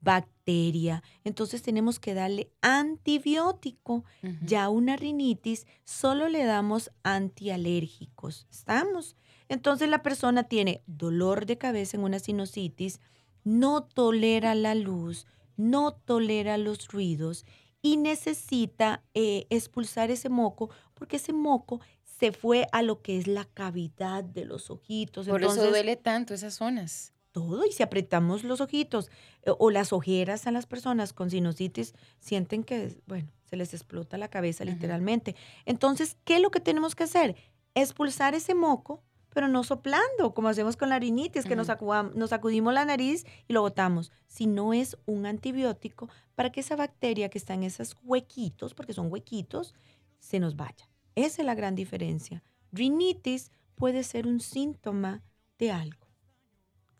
bacteria. 0.02 1.02
Entonces 1.24 1.62
tenemos 1.62 1.98
que 1.98 2.14
darle 2.14 2.50
antibiótico. 2.60 4.04
Ya 4.44 4.68
una 4.68 4.96
rinitis 4.96 5.66
solo 5.84 6.28
le 6.28 6.44
damos 6.44 6.90
antialérgicos. 7.02 8.46
¿Estamos? 8.50 9.16
Entonces 9.48 9.88
la 9.88 10.02
persona 10.02 10.44
tiene 10.44 10.82
dolor 10.86 11.46
de 11.46 11.58
cabeza 11.58 11.96
en 11.96 12.04
una 12.04 12.18
sinusitis, 12.18 13.00
no 13.44 13.84
tolera 13.84 14.54
la 14.54 14.74
luz, 14.74 15.26
no 15.56 15.92
tolera 15.92 16.58
los 16.58 16.88
ruidos 16.88 17.44
y 17.80 17.96
necesita 17.96 19.02
eh, 19.14 19.46
expulsar 19.50 20.10
ese 20.10 20.28
moco 20.28 20.70
porque 20.94 21.16
ese 21.16 21.32
moco 21.32 21.80
se 22.04 22.32
fue 22.32 22.66
a 22.72 22.82
lo 22.82 23.02
que 23.02 23.18
es 23.18 23.26
la 23.26 23.44
cavidad 23.44 24.24
de 24.24 24.44
los 24.44 24.70
ojitos. 24.70 25.28
Por 25.28 25.42
eso 25.42 25.68
duele 25.68 25.96
tanto 25.96 26.34
esas 26.34 26.54
zonas 26.54 27.12
todo 27.32 27.66
y 27.66 27.72
si 27.72 27.82
apretamos 27.82 28.44
los 28.44 28.60
ojitos 28.60 29.10
eh, 29.42 29.50
o 29.58 29.70
las 29.70 29.92
ojeras 29.92 30.46
a 30.46 30.52
las 30.52 30.66
personas 30.66 31.12
con 31.12 31.30
sinusitis, 31.30 31.94
sienten 32.20 32.62
que, 32.62 32.96
bueno, 33.06 33.28
se 33.44 33.56
les 33.56 33.74
explota 33.74 34.18
la 34.18 34.28
cabeza 34.28 34.64
literalmente. 34.64 35.34
Entonces, 35.66 36.16
¿qué 36.24 36.36
es 36.36 36.42
lo 36.42 36.50
que 36.50 36.60
tenemos 36.60 36.94
que 36.94 37.04
hacer? 37.04 37.36
Expulsar 37.74 38.34
ese 38.34 38.54
moco, 38.54 39.02
pero 39.34 39.48
no 39.48 39.64
soplando, 39.64 40.34
como 40.34 40.48
hacemos 40.48 40.76
con 40.76 40.90
la 40.90 40.98
rinitis, 40.98 41.46
que 41.46 41.56
nos, 41.56 41.68
nos 42.14 42.30
sacudimos 42.30 42.74
la 42.74 42.84
nariz 42.84 43.24
y 43.48 43.52
lo 43.54 43.62
botamos, 43.62 44.12
no 44.46 44.72
es 44.72 44.96
un 45.06 45.26
antibiótico 45.26 46.08
para 46.34 46.50
que 46.50 46.60
esa 46.60 46.76
bacteria 46.76 47.28
que 47.28 47.38
está 47.38 47.54
en 47.54 47.62
esos 47.62 47.96
huequitos, 48.02 48.74
porque 48.74 48.92
son 48.92 49.10
huequitos, 49.10 49.74
se 50.18 50.40
nos 50.40 50.56
vaya. 50.56 50.88
Esa 51.14 51.42
es 51.42 51.46
la 51.46 51.54
gran 51.54 51.74
diferencia. 51.74 52.42
Rinitis 52.72 53.50
puede 53.74 54.02
ser 54.02 54.26
un 54.26 54.40
síntoma 54.40 55.22
de 55.58 55.72
algo 55.72 56.11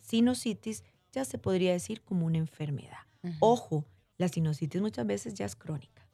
sinusitis 0.03 0.85
ya 1.13 1.25
se 1.25 1.39
podría 1.39 1.73
decir 1.73 2.03
como 2.03 2.27
una 2.27 2.39
enfermedad. 2.39 2.99
Ojo, 3.41 3.87
la 4.19 4.29
sinusitis 4.29 4.81
muchas 4.81 5.07
veces 5.07 5.35
ya 5.35 5.47
es 5.47 5.57
crónica. 5.57 6.07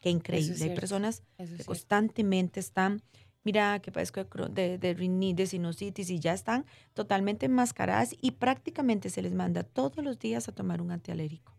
Qué 0.00 0.10
increíble. 0.10 0.62
Hay 0.62 0.74
personas 0.74 1.22
que 1.38 1.64
constantemente 1.64 2.60
están, 2.60 3.02
mira, 3.44 3.78
que 3.80 3.92
padezco 3.92 4.24
de, 4.50 4.78
de, 4.78 4.94
de, 4.94 5.46
sinusitis 5.46 6.10
y 6.10 6.18
ya 6.18 6.34
están 6.34 6.66
totalmente 6.92 7.46
enmascaradas 7.46 8.14
y 8.20 8.32
prácticamente 8.32 9.08
se 9.10 9.22
les 9.22 9.32
manda 9.32 9.62
todos 9.62 10.04
los 10.04 10.18
días 10.18 10.48
a 10.48 10.52
tomar 10.52 10.82
un 10.82 10.90
antialérgico. 10.90 11.56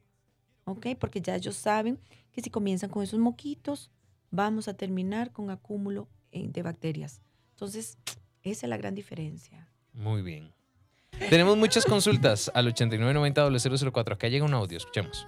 ¿Ok? 0.65 0.87
Porque 0.99 1.21
ya 1.21 1.35
ellos 1.35 1.55
saben 1.55 1.99
que 2.31 2.41
si 2.41 2.49
comienzan 2.49 2.89
con 2.89 3.03
esos 3.03 3.19
moquitos, 3.19 3.91
vamos 4.31 4.67
a 4.67 4.73
terminar 4.73 5.31
con 5.31 5.49
acúmulo 5.49 6.07
eh, 6.31 6.47
de 6.49 6.61
bacterias. 6.63 7.21
Entonces, 7.51 7.97
esa 8.43 8.65
es 8.65 8.69
la 8.69 8.77
gran 8.77 8.93
diferencia. 8.93 9.69
Muy 9.93 10.21
bien. 10.21 10.54
Tenemos 11.29 11.57
muchas 11.57 11.85
consultas 11.85 12.51
al 12.53 12.73
8990-004. 12.73 14.13
Acá 14.13 14.27
llega 14.27 14.45
un 14.45 14.53
audio, 14.53 14.77
escuchemos. 14.77 15.27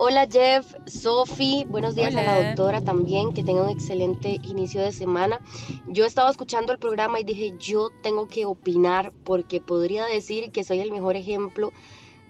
Hola 0.00 0.28
Jeff, 0.30 0.74
Sofi, 0.86 1.64
buenos 1.68 1.96
días 1.96 2.14
a 2.14 2.22
la 2.22 2.48
doctora 2.48 2.82
también, 2.82 3.32
que 3.32 3.42
tenga 3.42 3.64
un 3.64 3.70
excelente 3.70 4.38
inicio 4.44 4.80
de 4.80 4.92
semana. 4.92 5.40
Yo 5.88 6.06
estaba 6.06 6.30
escuchando 6.30 6.72
el 6.72 6.78
programa 6.78 7.18
y 7.18 7.24
dije, 7.24 7.54
yo 7.58 7.90
tengo 8.00 8.28
que 8.28 8.46
opinar 8.46 9.12
porque 9.24 9.60
podría 9.60 10.04
decir 10.06 10.52
que 10.52 10.62
soy 10.62 10.78
el 10.78 10.92
mejor 10.92 11.16
ejemplo 11.16 11.72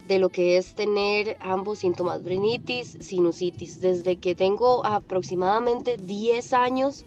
de 0.07 0.18
lo 0.18 0.31
que 0.31 0.57
es 0.57 0.74
tener 0.74 1.37
ambos 1.40 1.81
síntomas, 1.81 2.24
rinitis, 2.24 2.96
sinusitis. 3.00 3.83
Desde 3.83 4.16
que 4.16 4.35
tengo 4.35 4.87
aproximadamente 4.87 5.98
10 5.98 6.54
años, 6.54 7.04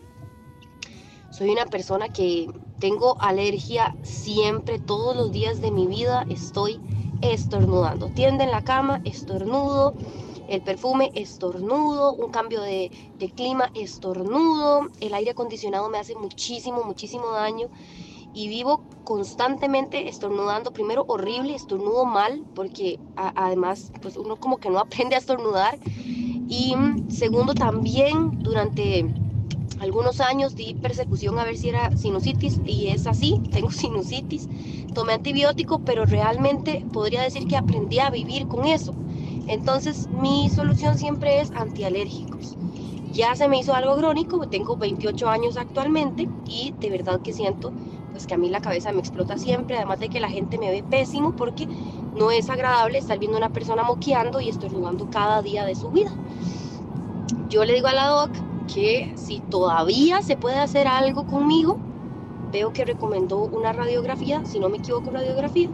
soy 1.32 1.50
una 1.50 1.66
persona 1.66 2.10
que 2.10 2.48
tengo 2.80 3.16
alergia 3.22 3.96
siempre, 4.04 4.80
todos 4.80 5.16
los 5.16 5.32
días 5.32 5.62
de 5.62 5.72
mi 5.72 5.88
vida 5.88 6.26
estoy 6.30 6.80
estornudando. 7.22 8.08
Tiende 8.10 8.44
en 8.44 8.52
la 8.52 8.64
cama, 8.64 9.02
estornudo. 9.06 9.94
El 10.50 10.62
perfume, 10.62 11.12
estornudo. 11.16 12.14
Un 12.14 12.32
cambio 12.32 12.62
de, 12.62 12.92
clima, 13.36 13.72
estornudo. 13.76 14.88
El 15.00 15.14
aire 15.14 15.32
acondicionado 15.32 15.90
me 15.90 16.00
hace 16.00 16.16
muchísimo, 16.16 16.84
muchísimo 16.84 17.28
daño 17.32 17.70
y 18.34 18.50
vivo 18.50 18.84
constantemente 19.06 20.10
estornudando. 20.10 20.72
Primero 20.74 21.06
horrible, 21.08 21.56
estornudo 21.56 22.06
mal, 22.06 22.44
porque 22.56 23.00
además 23.16 23.94
pues 24.02 24.18
uno 24.18 24.36
como 24.36 24.58
que 24.58 24.70
no 24.70 24.80
aprende 24.80 25.16
a 25.16 25.20
estornudar. 25.20 25.80
Y 26.50 26.76
mm, 26.76 27.10
segundo 27.10 27.54
también 27.54 28.40
durante 28.40 29.06
algunos 29.82 30.22
años 30.22 30.56
di 30.56 30.76
persecución 30.76 31.40
a 31.40 31.44
ver 31.44 31.58
si 31.58 31.70
era 31.70 31.98
sinusitis 31.98 32.62
y 32.66 32.90
es 32.90 33.08
así, 33.08 33.42
tengo 33.52 33.72
sinusitis. 33.72 34.48
Tomé 34.94 35.14
antibiótico, 35.14 35.80
pero 35.80 36.06
realmente 36.06 36.86
podría 36.94 37.24
decir 37.24 37.48
que 37.48 37.58
aprendí 37.58 37.98
a 37.98 38.12
vivir 38.12 38.48
con 38.48 38.66
eso. 38.66 38.94
Entonces 39.48 40.08
mi 40.08 40.50
solución 40.50 41.00
siempre 41.00 41.42
es 41.42 41.52
antialérgicos. 41.52 42.58
Ya 43.12 43.36
se 43.36 43.48
me 43.48 43.60
hizo 43.60 43.74
algo 43.74 43.98
crónico, 43.98 44.48
tengo 44.48 44.78
28 44.78 45.28
años 45.28 45.58
actualmente 45.58 46.30
y 46.46 46.74
de 46.80 46.90
verdad 46.90 47.20
que 47.22 47.34
siento 47.34 47.74
pues 48.12 48.28
que 48.28 48.36
a 48.36 48.38
mí 48.38 48.50
la 48.50 48.62
cabeza 48.62 48.92
me 48.92 49.00
explota 49.00 49.38
siempre, 49.38 49.78
además 49.78 50.00
de 50.00 50.10
que 50.10 50.20
la 50.20 50.30
gente 50.30 50.58
me 50.58 50.70
ve 50.70 50.84
pésimo 50.84 51.36
porque 51.36 51.66
no 51.66 52.30
es 52.30 52.50
agradable 52.50 53.00
estar 53.00 53.18
viendo 53.18 53.38
a 53.38 53.40
una 53.40 53.50
persona 53.50 53.84
moqueando 53.84 54.42
y 54.42 54.50
estornudando 54.50 55.10
cada 55.10 55.42
día 55.42 55.66
de 55.66 55.76
su 55.76 55.90
vida. 55.90 56.12
Yo 57.50 57.66
le 57.66 57.74
digo 57.74 57.88
a 57.88 57.94
la 57.94 58.08
doc 58.08 58.32
que 58.74 59.14
si 59.16 59.40
todavía 59.40 60.22
se 60.22 60.38
puede 60.38 60.60
hacer 60.60 60.88
algo 60.88 61.26
conmigo, 61.26 61.78
veo 62.52 62.74
que 62.74 62.86
recomendó 62.86 63.40
una 63.46 63.72
radiografía, 63.72 64.44
si 64.46 64.60
no 64.60 64.70
me 64.70 64.78
equivoco, 64.78 65.12
radiografía. 65.12 65.70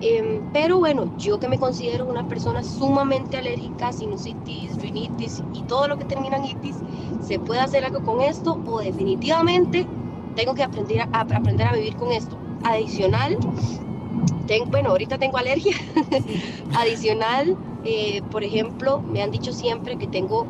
Em, 0.00 0.40
pero 0.52 0.78
bueno, 0.78 1.16
yo 1.18 1.38
que 1.38 1.48
me 1.48 1.58
considero 1.58 2.06
una 2.06 2.26
persona 2.26 2.62
sumamente 2.62 3.36
alérgica, 3.36 3.92
sinusitis, 3.92 4.76
rinitis 4.76 5.42
y 5.54 5.62
todo 5.62 5.88
lo 5.88 5.96
que 5.96 6.04
termina 6.04 6.36
en 6.36 6.44
itis, 6.44 6.76
¿se 7.22 7.38
puede 7.38 7.60
hacer 7.60 7.84
algo 7.84 8.04
con 8.04 8.20
esto 8.20 8.60
o 8.66 8.80
definitivamente 8.80 9.86
tengo 10.34 10.54
que 10.54 10.62
aprender 10.62 11.02
a, 11.02 11.20
aprender 11.20 11.66
a 11.66 11.72
vivir 11.72 11.96
con 11.96 12.10
esto? 12.10 12.36
Adicional, 12.64 13.38
bueno, 14.66 14.90
ahorita 14.90 15.18
tengo 15.18 15.38
alergia. 15.38 15.74
Adicional, 16.76 17.56
eh, 17.84 18.22
por 18.30 18.44
ejemplo, 18.44 19.00
me 19.00 19.22
han 19.22 19.30
dicho 19.30 19.52
siempre 19.52 19.96
que 19.96 20.06
tengo 20.06 20.46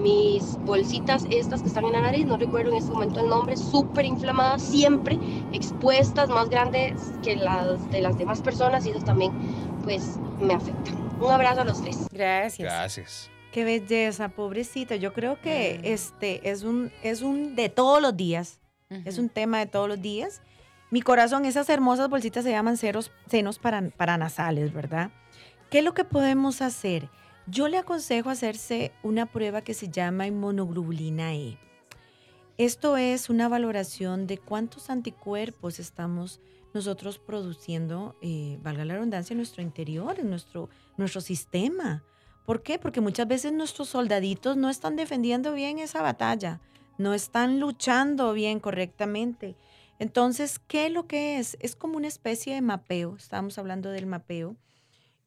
mis 0.00 0.56
bolsitas 0.64 1.26
estas 1.30 1.62
que 1.62 1.68
están 1.68 1.84
en 1.84 1.92
la 1.92 2.00
nariz, 2.00 2.26
no 2.26 2.36
recuerdo 2.36 2.70
en 2.70 2.78
este 2.78 2.92
momento 2.92 3.20
el 3.20 3.28
nombre, 3.28 3.56
súper 3.56 4.04
inflamadas, 4.04 4.62
siempre 4.62 5.18
expuestas, 5.52 6.28
más 6.28 6.48
grandes 6.48 7.12
que 7.22 7.36
las 7.36 7.90
de 7.90 8.00
las 8.00 8.16
demás 8.18 8.40
personas 8.40 8.86
y 8.86 8.90
eso 8.90 9.00
también 9.00 9.32
pues 9.84 10.16
me 10.40 10.54
afecta. 10.54 10.92
Un 11.20 11.30
abrazo 11.30 11.60
a 11.60 11.64
los 11.64 11.82
tres. 11.82 12.08
Gracias. 12.10 12.72
Gracias. 12.72 13.30
Qué 13.52 13.64
belleza, 13.64 14.28
pobrecita. 14.28 14.96
Yo 14.96 15.12
creo 15.12 15.40
que 15.40 15.80
este 15.82 16.48
es 16.50 16.62
un, 16.62 16.92
es 17.02 17.20
un 17.22 17.56
de 17.56 17.68
todos 17.68 18.00
los 18.00 18.16
días. 18.16 18.60
Es 19.04 19.18
un 19.18 19.28
tema 19.28 19.60
de 19.60 19.66
todos 19.66 19.88
los 19.88 20.02
días. 20.02 20.42
Mi 20.90 21.00
corazón, 21.00 21.44
esas 21.44 21.68
hermosas 21.68 22.08
bolsitas 22.08 22.42
se 22.42 22.50
llaman 22.50 22.76
ceros, 22.76 23.12
senos 23.28 23.60
para, 23.60 23.88
paranasales, 23.90 24.72
¿verdad? 24.72 25.10
¿Qué 25.70 25.78
es 25.78 25.84
lo 25.84 25.94
que 25.94 26.04
podemos 26.04 26.60
hacer? 26.60 27.08
Yo 27.50 27.66
le 27.66 27.78
aconsejo 27.78 28.30
hacerse 28.30 28.92
una 29.02 29.26
prueba 29.26 29.62
que 29.62 29.74
se 29.74 29.88
llama 29.88 30.28
inmunoglobulina 30.28 31.34
E. 31.34 31.58
Esto 32.58 32.96
es 32.96 33.28
una 33.28 33.48
valoración 33.48 34.28
de 34.28 34.38
cuántos 34.38 34.88
anticuerpos 34.88 35.80
estamos 35.80 36.40
nosotros 36.74 37.18
produciendo, 37.18 38.14
eh, 38.22 38.56
valga 38.62 38.84
la 38.84 38.94
redundancia, 38.94 39.34
en 39.34 39.38
nuestro 39.38 39.62
interior, 39.62 40.20
en 40.20 40.30
nuestro, 40.30 40.68
nuestro 40.96 41.20
sistema. 41.20 42.04
¿Por 42.46 42.62
qué? 42.62 42.78
Porque 42.78 43.00
muchas 43.00 43.26
veces 43.26 43.52
nuestros 43.52 43.88
soldaditos 43.88 44.56
no 44.56 44.70
están 44.70 44.94
defendiendo 44.94 45.52
bien 45.52 45.80
esa 45.80 46.02
batalla, 46.02 46.60
no 46.98 47.14
están 47.14 47.58
luchando 47.58 48.32
bien 48.32 48.60
correctamente. 48.60 49.56
Entonces, 49.98 50.60
¿qué 50.60 50.86
es 50.86 50.92
lo 50.92 51.08
que 51.08 51.40
es? 51.40 51.56
Es 51.58 51.74
como 51.74 51.96
una 51.96 52.06
especie 52.06 52.54
de 52.54 52.62
mapeo, 52.62 53.16
estamos 53.16 53.58
hablando 53.58 53.90
del 53.90 54.06
mapeo, 54.06 54.54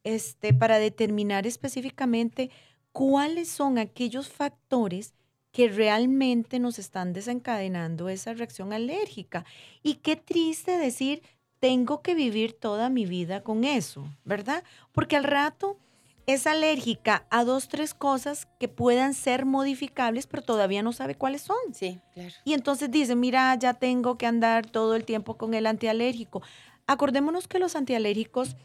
este, 0.03 0.53
para 0.53 0.79
determinar 0.79 1.47
específicamente 1.47 2.49
cuáles 2.91 3.49
son 3.49 3.77
aquellos 3.77 4.29
factores 4.29 5.13
que 5.51 5.67
realmente 5.67 6.59
nos 6.59 6.79
están 6.79 7.13
desencadenando 7.13 8.09
esa 8.09 8.33
reacción 8.33 8.73
alérgica. 8.73 9.45
Y 9.83 9.95
qué 9.95 10.15
triste 10.15 10.77
decir, 10.77 11.21
tengo 11.59 12.01
que 12.01 12.15
vivir 12.15 12.53
toda 12.53 12.89
mi 12.89 13.05
vida 13.05 13.41
con 13.41 13.63
eso, 13.63 14.05
¿verdad? 14.25 14.63
Porque 14.91 15.15
al 15.15 15.23
rato 15.23 15.77
es 16.25 16.47
alérgica 16.47 17.25
a 17.29 17.43
dos, 17.43 17.67
tres 17.67 17.93
cosas 17.93 18.47
que 18.59 18.67
puedan 18.67 19.13
ser 19.13 19.45
modificables, 19.45 20.25
pero 20.25 20.41
todavía 20.41 20.81
no 20.81 20.91
sabe 20.91 21.15
cuáles 21.15 21.41
son. 21.41 21.57
Sí, 21.73 21.99
claro. 22.13 22.33
Y 22.43 22.53
entonces 22.53 22.89
dice, 22.89 23.15
mira, 23.15 23.53
ya 23.55 23.73
tengo 23.73 24.17
que 24.17 24.25
andar 24.25 24.65
todo 24.65 24.95
el 24.95 25.05
tiempo 25.05 25.37
con 25.37 25.53
el 25.53 25.67
antialérgico. 25.67 26.41
Acordémonos 26.87 27.47
que 27.47 27.59
los 27.59 27.75
antialérgicos 27.75 28.55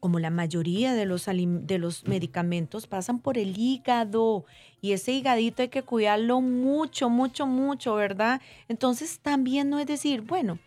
como 0.00 0.18
la 0.18 0.30
mayoría 0.30 0.94
de 0.94 1.06
los, 1.06 1.26
de 1.26 1.78
los 1.78 2.06
medicamentos, 2.06 2.86
pasan 2.86 3.20
por 3.20 3.38
el 3.38 3.56
hígado 3.58 4.44
y 4.80 4.92
ese 4.92 5.12
higadito 5.12 5.62
hay 5.62 5.68
que 5.68 5.82
cuidarlo 5.82 6.40
mucho, 6.40 7.10
mucho, 7.10 7.46
mucho, 7.46 7.94
¿verdad? 7.94 8.40
Entonces 8.68 9.20
también 9.20 9.70
no 9.70 9.78
es 9.78 9.86
decir, 9.86 10.22
bueno, 10.22 10.58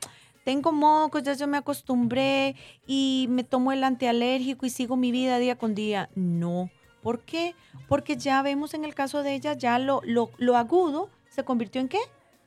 tengo 0.45 0.71
mocos, 0.71 1.23
ya 1.23 1.33
yo 1.33 1.47
me 1.47 1.57
acostumbré 1.57 2.55
y 2.85 3.27
me 3.29 3.43
tomo 3.43 3.71
el 3.71 3.83
antialérgico 3.83 4.65
y 4.65 4.69
sigo 4.69 4.95
mi 4.95 5.11
vida 5.11 5.39
día 5.39 5.57
con 5.57 5.73
día. 5.73 6.09
No. 6.15 6.69
¿Por 7.01 7.21
qué? 7.21 7.55
Porque 7.89 8.15
ya 8.15 8.41
vemos 8.41 8.73
en 8.73 8.85
el 8.85 8.95
caso 8.95 9.23
de 9.23 9.33
ella, 9.33 9.53
ya 9.53 9.79
lo, 9.79 10.01
lo, 10.03 10.31
lo 10.37 10.55
agudo 10.55 11.09
se 11.33 11.43
convirtió 11.43 11.81
en 11.81 11.87
qué? 11.87 11.97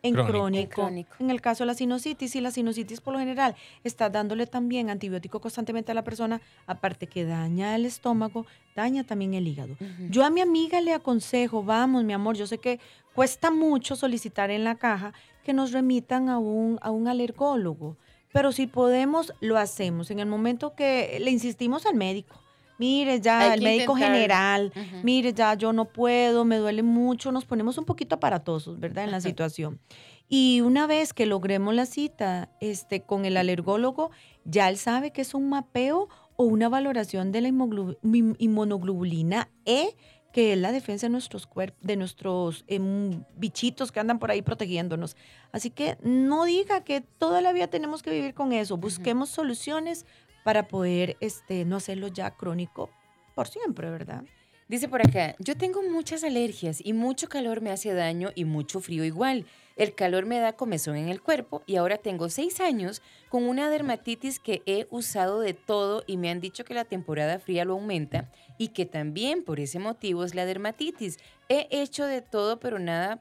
En 0.07 0.14
crónico. 0.14 0.88
En 1.19 1.31
el 1.31 1.40
caso 1.40 1.64
de 1.64 1.66
la 1.66 1.75
sinusitis, 1.75 2.37
y 2.37 2.40
la 2.40 2.51
sinusitis 2.51 3.01
por 3.01 3.12
lo 3.12 3.19
general 3.19 3.55
está 3.85 4.09
dándole 4.11 4.47
también 4.47 4.90
antibiótico 4.90 5.40
constantemente 5.40 5.92
a 5.92 5.95
la 5.95 6.05
persona, 6.05 6.40
aparte 6.66 7.07
que 7.07 7.25
daña 7.25 7.75
el 7.77 7.87
estómago, 7.87 8.47
daña 8.75 9.05
también 9.05 9.35
el 9.35 9.47
hígado. 9.47 9.77
Yo 10.11 10.25
a 10.25 10.31
mi 10.31 10.40
amiga 10.40 10.81
le 10.81 10.92
aconsejo, 10.92 11.62
vamos, 11.62 12.05
mi 12.05 12.12
amor, 12.12 12.37
yo 12.37 12.47
sé 12.47 12.59
que 12.59 12.81
cuesta 13.14 13.51
mucho 13.51 13.97
solicitar 13.97 14.51
en 14.51 14.64
la 14.64 14.77
caja 14.77 15.12
que 15.45 15.53
nos 15.53 15.73
remitan 15.73 16.29
a 16.29 16.38
un, 16.38 16.79
a 16.83 16.90
un 16.90 17.09
alergólogo, 17.09 17.97
pero 18.33 18.53
si 18.53 18.66
podemos, 18.66 19.33
lo 19.40 19.57
hacemos. 19.57 20.11
En 20.11 20.19
el 20.19 20.27
momento 20.27 20.75
que 20.75 21.19
le 21.21 21.31
insistimos 21.31 21.87
al 21.87 21.95
médico, 21.95 22.46
mire 22.79 23.21
ya, 23.21 23.55
el 23.55 23.62
médico 23.62 23.95
general, 23.95 24.73
mire 25.03 25.33
ya, 25.33 25.55
yo 25.55 25.73
no 25.73 25.87
puedo, 25.87 26.45
me 26.45 26.57
duele 26.57 26.83
mucho, 26.83 27.33
nos 27.33 27.45
ponemos 27.45 27.79
un 27.79 27.85
poquito 27.85 28.17
aparatosos, 28.17 28.79
¿verdad? 28.79 29.05
En 29.05 29.11
la 29.11 29.21
situación. 29.21 29.81
Y 30.29 30.61
una 30.61 30.87
vez 30.87 31.12
que 31.12 31.27
logremos 31.27 31.75
la 31.75 31.87
cita 31.87 32.51
este, 32.61 33.03
con 33.03 33.25
el 33.25 33.37
alergólogo, 33.37 34.11
ya 34.45 34.69
él 34.69 34.77
sabe 34.77 35.12
que 35.12 35.23
es 35.23 35.35
un 35.35 35.49
mapeo 35.49 36.09
o 36.37 36.45
una 36.45 36.69
valoración 36.69 37.33
de 37.33 37.41
la 37.41 37.49
inmunoglobulina 37.49 39.49
E, 39.65 39.97
que 40.33 40.53
es 40.53 40.59
la 40.59 40.73
defensa 40.73 41.07
de 41.07 41.12
nuestros 41.12 41.49
de 41.81 41.97
nuestros 41.97 42.65
em, 42.67 43.25
bichitos 43.37 43.91
que 43.91 44.01
andan 44.01 44.19
por 44.19 44.31
ahí 44.31 44.43
protegiéndonos. 44.43 45.17
Así 45.51 45.71
que 45.71 45.97
no 46.03 46.45
diga 46.45 46.85
que 46.85 47.01
toda 47.01 47.41
la 47.41 47.55
vida 47.55 47.69
tenemos 47.69 48.03
que 48.03 48.11
vivir 48.11 48.35
con 48.35 48.53
eso. 48.53 48.77
Busquemos 48.77 49.31
soluciones 49.31 50.05
para 50.47 50.69
poder 50.69 51.17
este, 51.19 51.65
no 51.65 51.75
hacerlo 51.75 52.07
ya 52.07 52.31
crónico 52.31 52.89
por 53.35 53.49
siempre, 53.49 53.91
¿verdad? 53.91 54.23
Dice 54.69 54.87
por 54.87 55.01
acá, 55.05 55.35
yo 55.41 55.57
tengo 55.57 55.83
muchas 55.83 56.23
alergias 56.23 56.81
y 56.85 56.93
mucho 56.93 57.29
calor 57.29 57.63
me 57.63 57.73
hace 57.73 57.93
daño 57.93 58.31
y 58.37 58.45
mucho 58.45 58.79
frío 58.79 59.05
igual. 59.05 59.45
El 59.75 59.97
calor 59.97 60.25
me 60.25 60.39
da 60.39 60.53
comezón 60.53 60.95
en 60.95 61.09
el 61.09 61.21
cuerpo 61.21 61.65
y 61.67 61.75
ahora 61.75 61.99
tengo 61.99 62.29
seis 62.29 62.61
años 62.61 63.03
con 63.29 63.43
una 63.43 63.71
dermatitis 63.71 64.39
que 64.39 64.63
he 64.67 64.87
usado 64.91 65.41
de 65.41 65.53
todo 65.53 66.05
y 66.07 66.17
me 66.17 66.31
han 66.31 66.41
dicho 66.41 66.65
que 66.65 66.75
la 66.75 66.85
temporada 66.85 67.41
fría 67.41 67.65
lo 67.65 67.73
aumenta 67.73 68.31
y 68.57 68.69
que 68.69 68.87
también 68.87 69.43
por 69.43 69.59
ese 69.59 69.81
motivo 69.81 70.23
es 70.23 70.37
la 70.37 70.47
dermatitis. 70.47 71.19
He 71.49 71.67
hecho 71.73 72.07
de 72.07 72.23
todo 72.23 72.61
pero 72.61 72.79
nada 72.79 73.21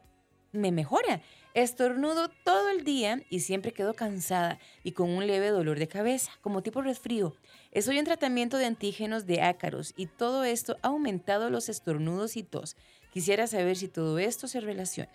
me 0.52 0.72
mejora. 0.72 1.24
Estornudo 1.56 2.28
todo 2.44 2.70
el 2.70 2.84
día 2.84 3.22
y 3.30 3.39
siempre 3.39 3.72
quedo 3.72 3.94
cansada 3.94 4.60
y 4.84 4.91
con 4.91 5.10
un 5.10 5.26
leve 5.26 5.52
dolor 5.52 5.80
de 5.80 5.88
cabeza, 5.88 6.30
como 6.41 6.62
tipo 6.62 6.82
resfrío. 6.82 7.34
Estoy 7.72 7.98
en 7.98 8.04
tratamiento 8.04 8.58
de 8.58 8.65
antígenos 8.65 9.26
de 9.26 9.41
ácaros 9.41 9.94
y 9.96 10.08
todo 10.08 10.44
esto 10.44 10.76
ha 10.82 10.89
aumentado 10.89 11.50
los 11.50 11.70
estornudos 11.70 12.36
y 12.36 12.44
tos. 12.44 12.76
Quisiera 13.10 13.48
saber 13.48 13.78
si 13.78 13.88
todo 13.88 14.20
esto 14.20 14.50
se 14.50 14.60
relaciona. 14.60 15.10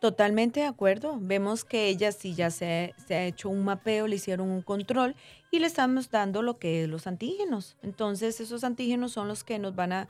Totalmente 0.00 0.60
de 0.60 0.66
acuerdo. 0.66 1.18
Vemos 1.20 1.66
que 1.66 1.88
ella 1.88 2.12
sí 2.12 2.34
ya 2.34 2.50
se, 2.50 2.94
ha 3.10 3.24
hecho 3.24 3.50
un 3.50 3.62
mapeo, 3.62 4.06
le 4.06 4.16
hicieron 4.16 4.48
un 4.48 4.62
control 4.62 5.14
y 5.50 5.58
le 5.58 5.66
estamos 5.66 6.10
dando 6.10 6.40
lo 6.40 6.58
que 6.58 6.84
es 6.84 6.88
los 6.88 7.06
antígenos. 7.06 7.76
Entonces, 7.82 8.40
esos 8.40 8.64
antígenos 8.64 9.12
son 9.12 9.28
los 9.28 9.44
que 9.44 9.58
nos 9.58 9.76
van 9.76 9.92
a 9.92 10.08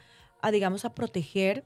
digamos, 0.51 0.85
a 0.85 0.95
proteger 0.95 1.65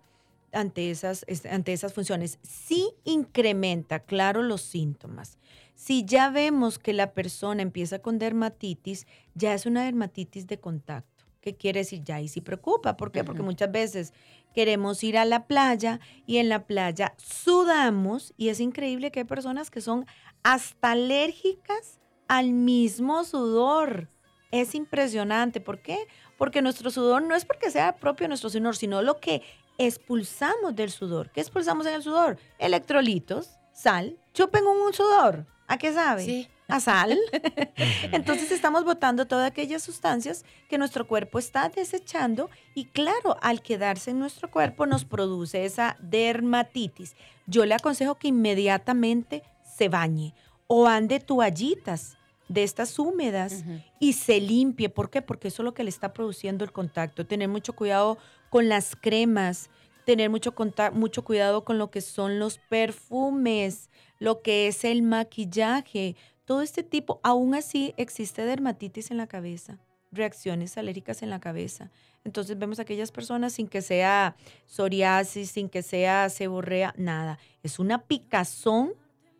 ante 0.52 0.90
esas, 0.90 1.24
ante 1.50 1.72
esas 1.72 1.92
funciones. 1.92 2.38
Sí 2.42 2.90
incrementa, 3.04 4.00
claro, 4.00 4.42
los 4.42 4.62
síntomas. 4.62 5.38
Si 5.74 6.04
ya 6.04 6.30
vemos 6.30 6.78
que 6.78 6.92
la 6.92 7.12
persona 7.12 7.62
empieza 7.62 8.00
con 8.00 8.18
dermatitis, 8.18 9.06
ya 9.34 9.54
es 9.54 9.66
una 9.66 9.84
dermatitis 9.84 10.46
de 10.46 10.58
contacto. 10.58 11.24
¿Qué 11.40 11.56
quiere 11.56 11.80
decir? 11.80 12.02
Ya 12.02 12.20
y 12.20 12.28
sí 12.28 12.40
preocupa. 12.40 12.96
¿Por 12.96 13.12
qué? 13.12 13.22
Porque 13.22 13.42
muchas 13.42 13.70
veces 13.70 14.12
queremos 14.54 15.04
ir 15.04 15.16
a 15.16 15.24
la 15.24 15.46
playa 15.46 16.00
y 16.26 16.38
en 16.38 16.48
la 16.48 16.66
playa 16.66 17.14
sudamos 17.16 18.34
y 18.36 18.48
es 18.48 18.58
increíble 18.58 19.12
que 19.12 19.20
hay 19.20 19.24
personas 19.24 19.70
que 19.70 19.80
son 19.80 20.04
hasta 20.42 20.92
alérgicas 20.92 22.00
al 22.26 22.52
mismo 22.52 23.22
sudor. 23.22 24.08
Es 24.50 24.74
impresionante. 24.74 25.60
¿Por 25.60 25.80
qué? 25.80 26.08
Porque 26.36 26.60
nuestro 26.60 26.90
sudor 26.90 27.22
no 27.22 27.36
es 27.36 27.44
porque 27.44 27.70
sea 27.70 27.96
propio 27.96 28.26
nuestro 28.26 28.50
sudor, 28.50 28.76
sino 28.76 29.02
lo 29.02 29.20
que 29.20 29.42
expulsamos 29.78 30.74
del 30.74 30.90
sudor. 30.90 31.30
¿Qué 31.30 31.40
expulsamos 31.40 31.86
en 31.86 31.94
el 31.94 32.02
sudor? 32.02 32.38
Electrolitos, 32.58 33.58
sal. 33.72 34.18
Chupen 34.34 34.66
un 34.66 34.92
sudor. 34.92 35.46
¿A 35.68 35.78
qué 35.78 35.92
sabe? 35.92 36.24
Sí. 36.24 36.48
A 36.66 36.80
sal. 36.80 37.16
Entonces 38.12 38.50
estamos 38.50 38.84
botando 38.84 39.26
todas 39.26 39.48
aquellas 39.50 39.82
sustancias 39.82 40.44
que 40.68 40.78
nuestro 40.78 41.06
cuerpo 41.06 41.38
está 41.38 41.68
desechando 41.68 42.50
y 42.74 42.86
claro, 42.86 43.36
al 43.40 43.62
quedarse 43.62 44.10
en 44.10 44.18
nuestro 44.18 44.50
cuerpo 44.50 44.86
nos 44.86 45.04
produce 45.04 45.64
esa 45.64 45.96
dermatitis. 46.00 47.14
Yo 47.46 47.64
le 47.64 47.74
aconsejo 47.74 48.16
que 48.16 48.28
inmediatamente 48.28 49.42
se 49.62 49.88
bañe 49.88 50.34
o 50.66 50.86
ande 50.86 51.20
toallitas 51.20 52.18
de 52.48 52.64
estas 52.64 52.98
húmedas 52.98 53.64
y 54.00 54.14
se 54.14 54.40
limpie. 54.40 54.88
¿Por 54.88 55.10
qué? 55.10 55.22
Porque 55.22 55.48
eso 55.48 55.62
es 55.62 55.64
lo 55.64 55.74
que 55.74 55.84
le 55.84 55.90
está 55.90 56.12
produciendo 56.12 56.64
el 56.64 56.72
contacto. 56.72 57.26
Tener 57.26 57.48
mucho 57.48 57.74
cuidado 57.74 58.18
con 58.50 58.68
las 58.68 58.96
cremas, 58.96 59.70
tener 60.04 60.30
mucho, 60.30 60.54
mucho 60.92 61.24
cuidado 61.24 61.64
con 61.64 61.78
lo 61.78 61.90
que 61.90 62.00
son 62.00 62.38
los 62.38 62.58
perfumes, 62.58 63.90
lo 64.18 64.42
que 64.42 64.68
es 64.68 64.84
el 64.84 65.02
maquillaje, 65.02 66.16
todo 66.44 66.62
este 66.62 66.82
tipo. 66.82 67.20
Aún 67.22 67.54
así 67.54 67.94
existe 67.96 68.44
dermatitis 68.44 69.10
en 69.10 69.18
la 69.18 69.26
cabeza, 69.26 69.78
reacciones 70.10 70.78
alérgicas 70.78 71.22
en 71.22 71.30
la 71.30 71.40
cabeza. 71.40 71.90
Entonces 72.24 72.58
vemos 72.58 72.78
a 72.78 72.82
aquellas 72.82 73.12
personas 73.12 73.52
sin 73.52 73.68
que 73.68 73.82
sea 73.82 74.34
psoriasis, 74.66 75.50
sin 75.50 75.68
que 75.68 75.82
sea 75.82 76.28
seborrea, 76.30 76.94
nada. 76.96 77.38
Es 77.62 77.78
una 77.78 78.02
picazón 78.02 78.92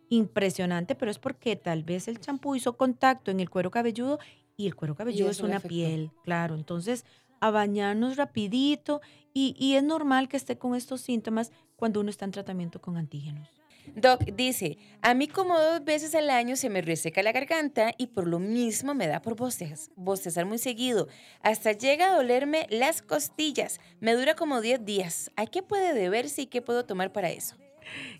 impresionante, 0.09 0.95
pero 0.95 1.11
es 1.11 1.19
porque 1.19 1.55
tal 1.55 1.83
vez 1.83 2.07
el 2.07 2.19
champú 2.19 2.55
hizo 2.55 2.77
contacto 2.77 3.31
en 3.31 3.39
el 3.39 3.49
cuero 3.49 3.71
cabelludo 3.71 4.19
y 4.57 4.67
el 4.67 4.75
cuero 4.75 4.95
cabelludo 4.95 5.29
es 5.29 5.39
una 5.41 5.57
afectó. 5.57 5.69
piel, 5.69 6.11
claro. 6.23 6.55
Entonces, 6.55 7.05
a 7.41 7.51
bañarnos 7.51 8.17
rapidito 8.17 9.01
y, 9.33 9.55
y 9.57 9.75
es 9.75 9.83
normal 9.83 10.27
que 10.27 10.37
esté 10.37 10.57
con 10.57 10.75
estos 10.75 11.01
síntomas 11.01 11.51
cuando 11.75 11.99
uno 11.99 12.09
está 12.09 12.25
en 12.25 12.31
tratamiento 12.31 12.81
con 12.81 12.97
antígenos. 12.97 13.47
Doc 13.95 14.23
dice, 14.35 14.77
a 15.01 15.15
mí 15.15 15.27
como 15.27 15.59
dos 15.59 15.83
veces 15.83 16.13
al 16.13 16.29
año 16.29 16.55
se 16.55 16.69
me 16.69 16.81
reseca 16.81 17.23
la 17.23 17.31
garganta 17.31 17.91
y 17.97 18.07
por 18.07 18.27
lo 18.27 18.37
mismo 18.37 18.93
me 18.93 19.07
da 19.07 19.19
por 19.21 19.35
bostez- 19.35 19.89
bostezar 19.95 20.45
muy 20.45 20.59
seguido. 20.59 21.07
Hasta 21.41 21.71
llega 21.71 22.11
a 22.11 22.15
dolerme 22.15 22.67
las 22.69 23.01
costillas. 23.01 23.79
Me 23.99 24.13
dura 24.13 24.35
como 24.35 24.61
10 24.61 24.85
días. 24.85 25.31
¿A 25.37 25.47
qué 25.47 25.63
puede 25.63 25.93
deberse 25.95 26.43
y 26.43 26.45
qué 26.47 26.61
puedo 26.61 26.85
tomar 26.85 27.11
para 27.11 27.31
eso? 27.31 27.55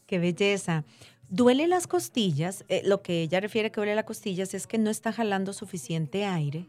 Qué 0.08 0.18
belleza. 0.18 0.86
Duele 1.30 1.68
las 1.68 1.86
costillas. 1.86 2.66
eh, 2.70 2.82
lo 2.86 3.04
que 3.04 3.22
ella 3.22 3.40
refiere 3.40 3.72
que 3.72 3.80
duele 3.80 3.94
las 3.94 4.06
costillas 4.06 4.56
es 4.56 4.66
que 4.66 4.80
no 4.80 4.90
está 4.90 5.12
jalando 5.14 5.54
suficiente 5.54 6.26
aire 6.26 6.68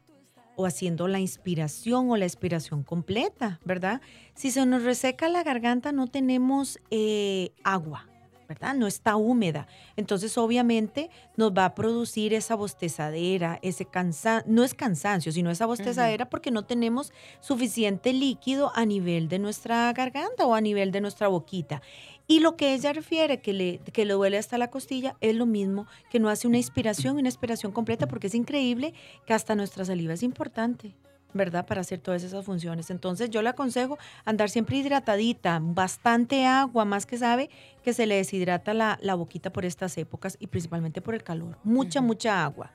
o 0.61 0.67
haciendo 0.67 1.09
la 1.09 1.21
inspiración 1.21 2.11
o 2.11 2.17
la 2.17 2.27
expiración 2.27 2.83
completa, 2.83 3.61
¿verdad? 3.65 4.03
Si 4.35 4.51
se 4.51 4.67
nos 4.67 4.83
reseca 4.83 5.29
la 5.31 5.43
garganta, 5.43 5.91
no 5.91 6.07
tenemos 6.07 6.79
eh, 6.91 7.53
agua, 7.65 8.10
¿verdad? 8.51 8.75
No 8.75 8.89
está 8.89 9.15
húmeda. 9.15 9.69
Entonces, 9.95 10.37
obviamente, 10.37 11.09
nos 11.37 11.53
va 11.53 11.67
a 11.67 11.75
producir 11.77 12.35
esa 12.35 12.57
bostezadera, 12.57 13.61
ese 13.63 13.85
cansancio, 13.85 14.53
no 14.53 14.65
es 14.65 14.75
cansancio, 14.75 15.31
sino 15.31 15.53
esa 15.53 15.67
bostezadera 15.67 16.29
porque 16.29 16.51
no 16.51 16.65
tenemos 16.65 17.13
suficiente 17.39 18.13
líquido 18.13 18.73
a 18.75 18.85
nivel 18.87 19.29
de 19.29 19.39
nuestra 19.39 19.93
garganta 19.93 20.47
o 20.47 20.55
a 20.55 20.61
nivel 20.61 20.91
de 20.91 21.01
nuestra 21.01 21.29
boquita. 21.29 21.81
Y 22.27 22.41
lo 22.41 22.57
que 22.57 22.75
ella 22.75 22.93
refiere, 22.93 23.41
que 23.41 23.53
le, 23.53 23.79
que 23.79 24.05
le 24.05 24.15
duele 24.15 24.37
hasta 24.37 24.59
la 24.59 24.69
costilla, 24.69 25.15
es 25.21 25.37
lo 25.37 25.47
mismo, 25.47 25.87
que 26.11 26.19
no 26.19 26.29
hace 26.29 26.49
una 26.49 26.57
inspiración 26.57 27.19
una 27.19 27.29
expiración 27.29 27.71
completa, 27.71 28.09
porque 28.09 28.27
es 28.27 28.35
increíble 28.35 28.95
que 29.27 29.33
hasta 29.33 29.55
nuestra 29.55 29.85
saliva 29.85 30.15
es 30.15 30.25
importante, 30.25 30.97
¿verdad? 31.35 31.67
Para 31.67 31.81
hacer 31.81 31.99
todas 31.99 32.23
esas 32.23 32.45
funciones. 32.45 32.91
Entonces 32.91 33.31
yo 33.31 33.43
le 33.43 33.51
aconsejo 33.51 33.99
andar 34.25 34.51
siempre 34.51 34.77
hidratadita, 34.77 35.61
bastante 35.63 36.47
agua, 36.47 36.85
más 36.85 37.07
que 37.07 37.19
sabe 37.19 37.51
que 37.83 37.93
se 37.93 38.07
le 38.07 38.17
deshidrata 38.17 38.75
la, 38.75 38.99
la 39.03 39.15
boquita 39.15 39.53
por 39.53 39.65
estas 39.65 39.97
épocas 39.99 40.37
y 40.41 40.47
principalmente 40.49 41.01
por 41.01 41.15
el 41.15 41.23
calor. 41.23 41.59
Mucha, 41.65 42.01
mucha 42.01 42.45
agua. 42.45 42.73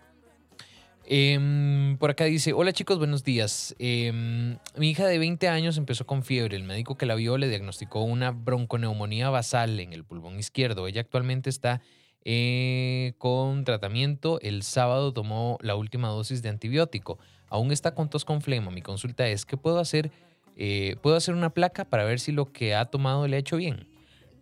Em, 1.08 1.98
por 1.98 2.10
acá 2.10 2.26
dice, 2.26 2.54
hola 2.54 2.74
chicos, 2.74 2.98
buenos 2.98 3.24
días. 3.24 3.76
Em, 3.78 4.58
mi 4.76 4.90
hija 4.90 5.06
de 5.06 5.20
20 5.20 5.48
años 5.48 5.78
empezó 5.78 6.08
con 6.08 6.24
fiebre. 6.24 6.56
El 6.58 6.64
médico 6.64 6.96
que 6.96 7.06
la 7.06 7.14
vio 7.14 7.38
le 7.38 7.48
diagnosticó 7.48 8.02
una 8.02 8.32
bronconeumonía 8.32 9.30
basal 9.30 9.80
en 9.80 9.94
el 9.94 10.04
pulmón 10.04 10.40
izquierdo. 10.40 10.88
Ella 10.88 11.02
actualmente 11.02 11.52
está 11.52 11.82
eh, 12.24 13.14
con 13.20 13.66
tratamiento. 13.66 14.40
El 14.42 14.64
sábado 14.64 15.14
tomó 15.14 15.60
la 15.62 15.76
última 15.76 16.08
dosis 16.08 16.42
de 16.42 16.50
antibiótico. 16.50 17.20
Aún 17.50 17.72
está 17.72 17.94
con 17.94 18.10
tos 18.10 18.26
con 18.26 18.42
flema. 18.42 18.72
Mi 18.72 18.82
consulta 18.82 19.28
es, 19.28 19.46
¿qué 19.46 19.58
puedo 19.58 19.80
hacer? 19.80 20.12
Eh, 20.56 20.96
¿Puedo 21.02 21.16
hacer 21.16 21.36
una 21.36 21.50
placa 21.50 21.86
para 21.86 22.06
ver 22.06 22.20
si 22.20 22.32
lo 22.32 22.52
que 22.52 22.76
ha 22.76 22.86
tomado 22.86 23.28
le 23.28 23.36
ha 23.36 23.40
hecho 23.40 23.58
bien? 23.58 23.88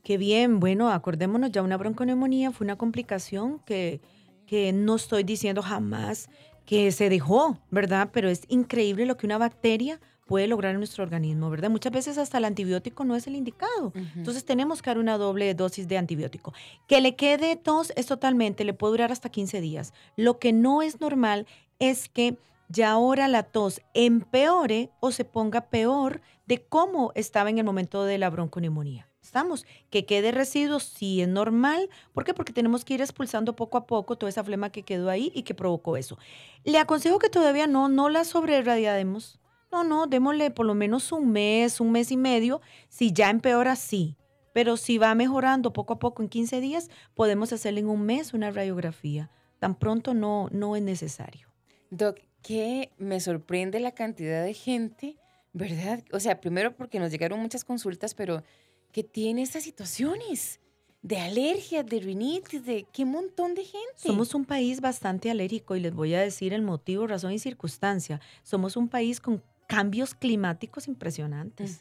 Qué 0.04 0.18
bien, 0.18 0.60
bueno, 0.60 0.92
acordémonos, 0.92 1.52
ya 1.52 1.62
una 1.62 1.78
bronconeumonía 1.78 2.52
fue 2.52 2.66
una 2.66 2.76
complicación 2.76 3.60
que, 3.60 4.02
que 4.46 4.74
no 4.74 4.96
estoy 4.96 5.24
diciendo 5.24 5.62
jamás 5.62 6.30
que 6.66 6.92
se 6.92 7.10
dejó, 7.10 7.58
¿verdad? 7.72 8.10
Pero 8.12 8.30
es 8.30 8.44
increíble 8.48 9.06
lo 9.06 9.18
que 9.18 9.26
una 9.26 9.38
bacteria 9.38 10.00
puede 10.26 10.48
lograr 10.48 10.72
en 10.72 10.78
nuestro 10.78 11.04
organismo, 11.04 11.50
¿verdad? 11.50 11.70
Muchas 11.70 11.92
veces 11.92 12.18
hasta 12.18 12.38
el 12.38 12.46
antibiótico 12.46 13.04
no 13.04 13.16
es 13.16 13.28
el 13.28 13.36
indicado. 13.36 13.92
Entonces 14.16 14.46
tenemos 14.46 14.82
que 14.82 14.90
dar 14.90 14.98
una 14.98 15.18
doble 15.18 15.54
dosis 15.54 15.88
de 15.88 15.98
antibiótico. 15.98 16.54
Que 16.88 17.02
le 17.02 17.16
quede 17.16 17.56
tos 17.58 17.92
es 17.96 18.06
totalmente, 18.06 18.64
le 18.64 18.74
puede 18.74 18.92
durar 18.92 19.12
hasta 19.12 19.30
15 19.30 19.60
días. 19.60 19.94
Lo 20.16 20.40
que 20.40 20.54
no 20.54 20.82
es 20.82 21.02
normal 21.02 21.46
es 21.80 22.08
que 22.08 22.38
ya 22.74 22.92
ahora 22.92 23.28
la 23.28 23.44
tos 23.44 23.82
empeore 23.94 24.90
o 25.00 25.12
se 25.12 25.26
ponga 25.26 25.70
peor 25.70 26.22
de 26.48 26.66
cómo 26.66 27.12
estaba 27.14 27.52
en 27.52 27.60
el 27.60 27.64
momento 27.64 28.04
de 28.04 28.18
la 28.18 28.32
bronconeumonía. 28.32 29.08
¿Estamos? 29.22 29.66
Que 29.92 30.06
quede 30.06 30.32
residuos 30.32 30.84
sí 30.84 31.22
es 31.22 31.28
normal. 31.28 31.90
¿Por 32.14 32.26
qué? 32.26 32.34
Porque 32.34 32.52
tenemos 32.52 32.84
que 32.84 32.96
ir 32.96 33.02
expulsando 33.02 33.56
poco 33.56 33.78
a 33.78 33.86
poco 33.86 34.18
toda 34.18 34.30
esa 34.30 34.44
flema 34.44 34.72
que 34.72 34.84
quedó 34.84 35.10
ahí 35.10 35.32
y 35.36 35.44
que 35.44 35.54
provocó 35.54 35.98
eso. 35.98 36.18
Le 36.64 36.80
aconsejo 36.80 37.20
que 37.20 37.30
todavía 37.30 37.68
no, 37.68 37.90
no 37.90 38.10
la 38.10 38.26
sobreirradiademos. 38.26 39.40
No, 39.72 39.84
no, 39.84 40.08
démosle 40.08 40.52
por 40.52 40.66
lo 40.66 40.74
menos 40.74 41.12
un 41.12 41.32
mes, 41.32 41.80
un 41.80 41.92
mes 41.92 42.12
y 42.12 42.18
medio. 42.18 42.62
Si 42.90 43.14
ya 43.14 43.30
empeora, 43.30 43.76
sí. 43.76 44.18
Pero 44.52 44.78
si 44.78 44.98
va 44.98 45.16
mejorando 45.16 45.74
poco 45.74 45.94
a 45.94 46.00
poco 46.00 46.24
en 46.24 46.30
15 46.30 46.60
días, 46.60 46.90
podemos 47.14 47.54
hacerle 47.54 47.82
en 47.82 47.90
un 47.90 48.04
mes 48.04 48.34
una 48.34 48.52
radiografía. 48.52 49.30
Tan 49.60 49.76
pronto 49.76 50.14
no, 50.14 50.50
no 50.52 50.76
es 50.76 50.84
necesario. 50.84 51.48
Doc, 51.90 52.20
que 52.44 52.92
me 52.98 53.20
sorprende 53.20 53.80
la 53.80 53.94
cantidad 53.94 54.44
de 54.44 54.54
gente, 54.54 55.16
¿verdad? 55.54 56.04
O 56.12 56.20
sea, 56.20 56.40
primero 56.40 56.76
porque 56.76 57.00
nos 57.00 57.10
llegaron 57.10 57.40
muchas 57.40 57.64
consultas, 57.64 58.14
pero 58.14 58.44
que 58.92 59.04
tiene 59.04 59.42
estas 59.42 59.64
situaciones 59.64 60.60
de 61.02 61.18
alergias, 61.18 61.86
de 61.86 62.00
rinitis, 62.00 62.64
de 62.66 62.86
qué 62.94 63.06
montón 63.06 63.56
de 63.56 63.64
gente. 63.64 63.94
Somos 63.96 64.36
un 64.36 64.46
país 64.46 64.80
bastante 64.82 65.32
alérgico 65.32 65.76
y 65.76 65.80
les 65.80 65.94
voy 65.94 66.14
a 66.14 66.22
decir 66.22 66.54
el 66.54 66.62
motivo, 66.62 67.08
razón 67.08 67.32
y 67.32 67.40
circunstancia. 67.40 68.22
Somos 68.44 68.78
un 68.78 68.88
país 68.88 69.20
con 69.20 69.42
cambios 69.68 70.14
climáticos 70.14 70.88
impresionantes. 70.88 71.80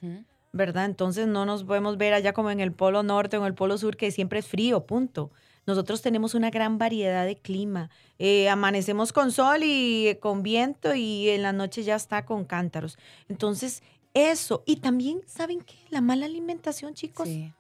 ¿verdad? 0.53 0.85
Entonces 0.85 1.27
no 1.27 1.47
nos 1.47 1.65
podemos 1.65 1.97
ver 1.97 2.13
allá 2.13 2.33
como 2.33 2.51
en 2.51 2.61
el 2.61 2.73
polo 2.73 3.03
norte 3.03 3.39
o 3.39 3.41
en 3.41 3.47
el 3.47 3.55
polo 3.55 3.79
sur 3.79 3.97
que 3.97 4.11
siempre 4.11 4.41
es 4.41 4.47
frío, 4.47 4.87
punto. 4.87 5.31
Nosotros 5.67 6.03
tenemos 6.03 6.35
una 6.35 6.51
gran 6.51 6.79
variedad 6.79 7.25
de 7.25 7.37
clima. 7.37 7.89
Eh, 8.19 8.49
amanecemos 8.49 9.13
con 9.13 9.31
sol 9.33 9.63
y 9.63 10.09
eh, 10.09 10.19
con 10.19 10.43
viento 10.43 10.95
y 10.95 11.29
en 11.29 11.43
la 11.43 11.53
noche 11.53 11.83
ya 11.85 11.95
está 11.97 12.25
con 12.25 12.45
cántaros. 12.45 12.99
Entonces, 13.29 13.83
eso. 14.15 14.63
Y 14.67 14.77
también, 14.77 15.21
¿saben 15.27 15.61
qué? 15.61 15.77
La 15.91 16.01
mala 16.01 16.27
alimentación, 16.27 16.95
chicos 16.95 17.29
Sí. 17.29 17.53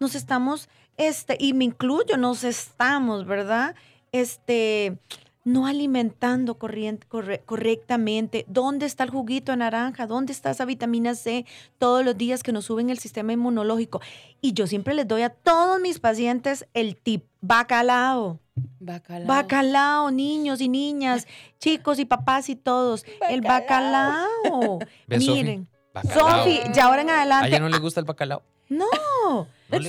nos 0.00 0.14
estamos, 0.14 0.68
este, 0.96 1.36
y 1.40 1.52
me 1.54 1.64
incluyo, 1.64 2.16
nos 2.16 2.44
estamos, 2.44 3.24
¿verdad? 3.26 3.74
Este, 4.12 4.98
no 5.44 5.66
alimentando 5.66 6.56
correctamente. 6.58 8.44
¿Dónde 8.48 8.86
está 8.86 9.04
el 9.04 9.10
juguito 9.10 9.52
de 9.52 9.58
naranja? 9.58 10.06
¿Dónde 10.06 10.32
está 10.32 10.50
esa 10.50 10.64
vitamina 10.64 11.14
C 11.14 11.44
todos 11.78 12.04
los 12.04 12.16
días 12.16 12.42
que 12.42 12.52
nos 12.52 12.64
suben 12.64 12.90
el 12.90 12.98
sistema 12.98 13.32
inmunológico? 13.32 14.00
Y 14.40 14.54
yo 14.54 14.66
siempre 14.66 14.94
les 14.94 15.06
doy 15.06 15.22
a 15.22 15.30
todos 15.30 15.80
mis 15.80 16.00
pacientes 16.00 16.66
el 16.72 16.96
tip, 16.96 17.24
bacalao. 17.40 18.40
Bacalao. 18.80 19.26
Bacalao, 19.26 20.10
niños 20.10 20.60
y 20.60 20.68
niñas, 20.68 21.26
chicos 21.58 21.98
y 21.98 22.04
papás 22.04 22.48
y 22.48 22.56
todos. 22.56 23.04
El 23.28 23.42
bacalao. 23.42 24.78
Miren. 25.08 25.68
Sofi, 26.12 26.60
ya 26.72 26.86
ahora 26.86 27.02
en 27.02 27.10
¿A 27.10 27.18
adelante. 27.20 27.48
ella 27.48 27.60
no 27.60 27.68
le 27.68 27.78
gusta 27.78 28.00
el 28.00 28.06
bacalao? 28.06 28.42
No, 28.68 28.86
¿No 29.34 29.48
el 29.70 29.86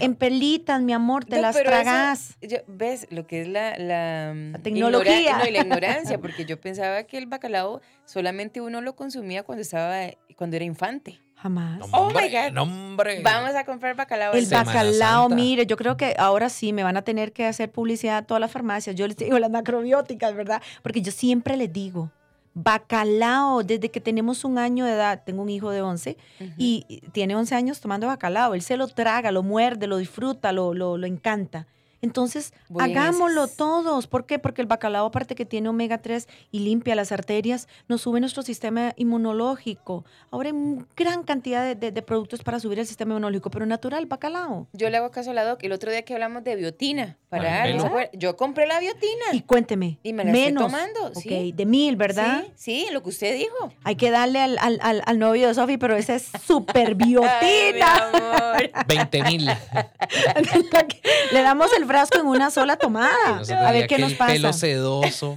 en, 0.00 0.14
pelitas, 0.14 0.80
mi 0.80 0.92
amor, 0.92 1.24
te 1.24 1.36
No, 1.36 1.42
las 1.42 1.56
eso- 1.56 1.64
tragas. 1.64 2.36
yo- 2.40 2.58
¿Ves 2.68 3.06
lo 3.10 3.26
que 3.26 3.42
es 3.42 3.48
la, 3.48 3.76
la, 3.78 4.32
mm, 4.34 4.62
tecnología. 4.62 5.20
ignora- 5.20 5.38
no, 5.38 5.48
y 5.48 5.50
la 5.52 5.58
ignorancia? 5.60 6.18
Porque 6.20 6.44
yo 6.44 6.60
pensaba 6.60 7.02
que 7.04 7.18
el 7.18 7.26
bacalao 7.26 7.80
solamente 8.04 8.60
uno 8.60 8.80
lo 8.80 8.94
consumía 8.94 9.42
cuando 9.42 9.62
estaba, 9.62 10.06
cuando 10.36 10.56
era 10.56 10.64
infante. 10.64 11.18
Jamás. 11.36 11.80
Oh 11.90 12.08
my 12.10 12.28
God. 12.30 12.52
no, 12.52 12.62
hombre. 12.62 13.20
Vamos 13.22 13.56
a 13.56 13.64
comprar 13.64 13.96
bacalao. 13.96 14.32
El. 14.34 14.46
Semana 14.46 14.66
bacalao, 14.66 15.22
Santa. 15.28 15.34
mire, 15.34 15.66
yo 15.66 15.76
creo 15.76 15.96
que 15.96 16.14
ahora 16.16 16.48
sí 16.48 16.72
me 16.72 16.84
van 16.84 16.96
a 16.96 17.02
tener 17.02 17.32
que 17.32 17.46
hacer 17.46 17.72
publicidad 17.72 18.18
a 18.18 18.22
todas 18.22 18.40
las 18.40 18.52
farmacias. 18.52 18.94
Yo 18.94 19.08
les 19.08 19.16
digo 19.16 19.36
las 19.40 19.50
macrobióticas, 19.50 20.34
¿verdad? 20.36 20.62
Porque 20.82 21.02
yo 21.02 21.10
siempre 21.10 21.56
les 21.56 21.72
digo, 21.72 22.12
bacalao, 22.54 23.62
desde 23.62 23.90
que 23.90 24.00
tenemos 24.00 24.44
un 24.44 24.58
año 24.58 24.84
de 24.84 24.92
edad, 24.92 25.22
tengo 25.24 25.42
un 25.42 25.48
hijo 25.48 25.70
de 25.70 25.82
11 25.82 26.16
Ujú. 26.40 26.50
y 26.58 27.02
tiene 27.12 27.34
11 27.34 27.54
años 27.54 27.80
tomando 27.80 28.06
bacalao. 28.06 28.54
Él 28.54 28.62
se 28.62 28.76
lo 28.76 28.88
traga, 28.88 29.32
lo 29.32 29.42
muerde, 29.42 29.86
lo 29.86 29.96
disfruta, 29.96 30.52
lo, 30.52 30.74
lo, 30.74 30.96
lo 30.98 31.06
encanta. 31.06 31.66
Entonces, 32.02 32.52
hagámoslo 32.78 33.46
todos. 33.46 34.06
¿Por 34.08 34.26
qué? 34.26 34.38
Porque 34.38 34.60
el 34.60 34.66
bacalao, 34.66 35.06
aparte 35.06 35.34
que 35.34 35.46
tiene 35.46 35.68
omega 35.68 35.98
3 35.98 36.28
y 36.50 36.58
limpia 36.58 36.94
las 36.96 37.12
arterias, 37.12 37.68
nos 37.88 38.02
sube 38.02 38.18
nuestro 38.20 38.42
sistema 38.42 38.92
inmunológico. 38.96 40.04
Ahora 40.30 40.50
hay 40.50 40.54
gran 40.96 41.22
cantidad 41.22 41.64
de, 41.64 41.74
de- 41.76 41.92
de 41.92 42.02
productos 42.02 42.42
para 42.42 42.58
subir 42.60 42.78
el 42.80 42.86
sistema 42.86 43.12
inmunológico, 43.12 43.50
pero 43.50 43.66
natural, 43.66 44.06
bacalao. 44.06 44.66
Yo 44.72 44.90
le 44.90 44.96
hago 44.96 45.10
caso 45.10 45.30
a 45.30 45.34
la 45.34 45.44
doc. 45.44 45.62
El 45.62 45.72
otro 45.72 45.90
día 45.90 46.02
que 46.02 46.12
hablamos 46.14 46.42
de 46.44 46.56
biotina, 46.56 47.16
Para. 47.28 47.64
Yo 48.12 48.36
compré 48.36 48.66
la 48.66 48.80
biotina. 48.80 49.24
Y 49.32 49.42
cuénteme, 49.42 49.98
Y 50.02 50.12
me 50.12 50.24
la 50.24 50.32
menos, 50.32 50.64
estoy 50.64 50.78
tomando, 50.82 51.06
ok, 51.18 51.22
sí. 51.22 51.52
de 51.54 51.66
mil, 51.66 51.94
¿verdad? 51.96 52.42
Sí, 52.56 52.84
sí, 52.84 52.92
lo 52.92 53.02
que 53.02 53.10
usted 53.10 53.34
dijo. 53.36 53.72
Hay 53.84 53.94
que 53.96 54.10
darle 54.10 54.40
al, 54.40 54.58
al, 54.58 54.78
al, 54.82 55.02
al 55.06 55.18
novio 55.20 55.46
de 55.46 55.54
Sofi, 55.54 55.78
pero 55.78 55.94
ese 55.96 56.16
es 56.16 56.30
super 56.44 56.88
Ay, 56.88 56.94
mi 56.96 57.04
biotina. 57.04 58.08
amor. 58.08 58.70
20 58.88 59.22
mil. 59.22 59.46
Le 61.32 61.42
damos 61.42 61.72
el 61.76 61.84
frasco 61.92 62.18
en 62.20 62.26
una 62.26 62.50
sola 62.50 62.76
tomada. 62.76 63.10
A 63.66 63.72
ver 63.72 63.86
qué 63.86 63.98
nos 63.98 64.14
pasa. 64.14 64.32
pelo 64.32 64.52
sedoso. 64.52 65.36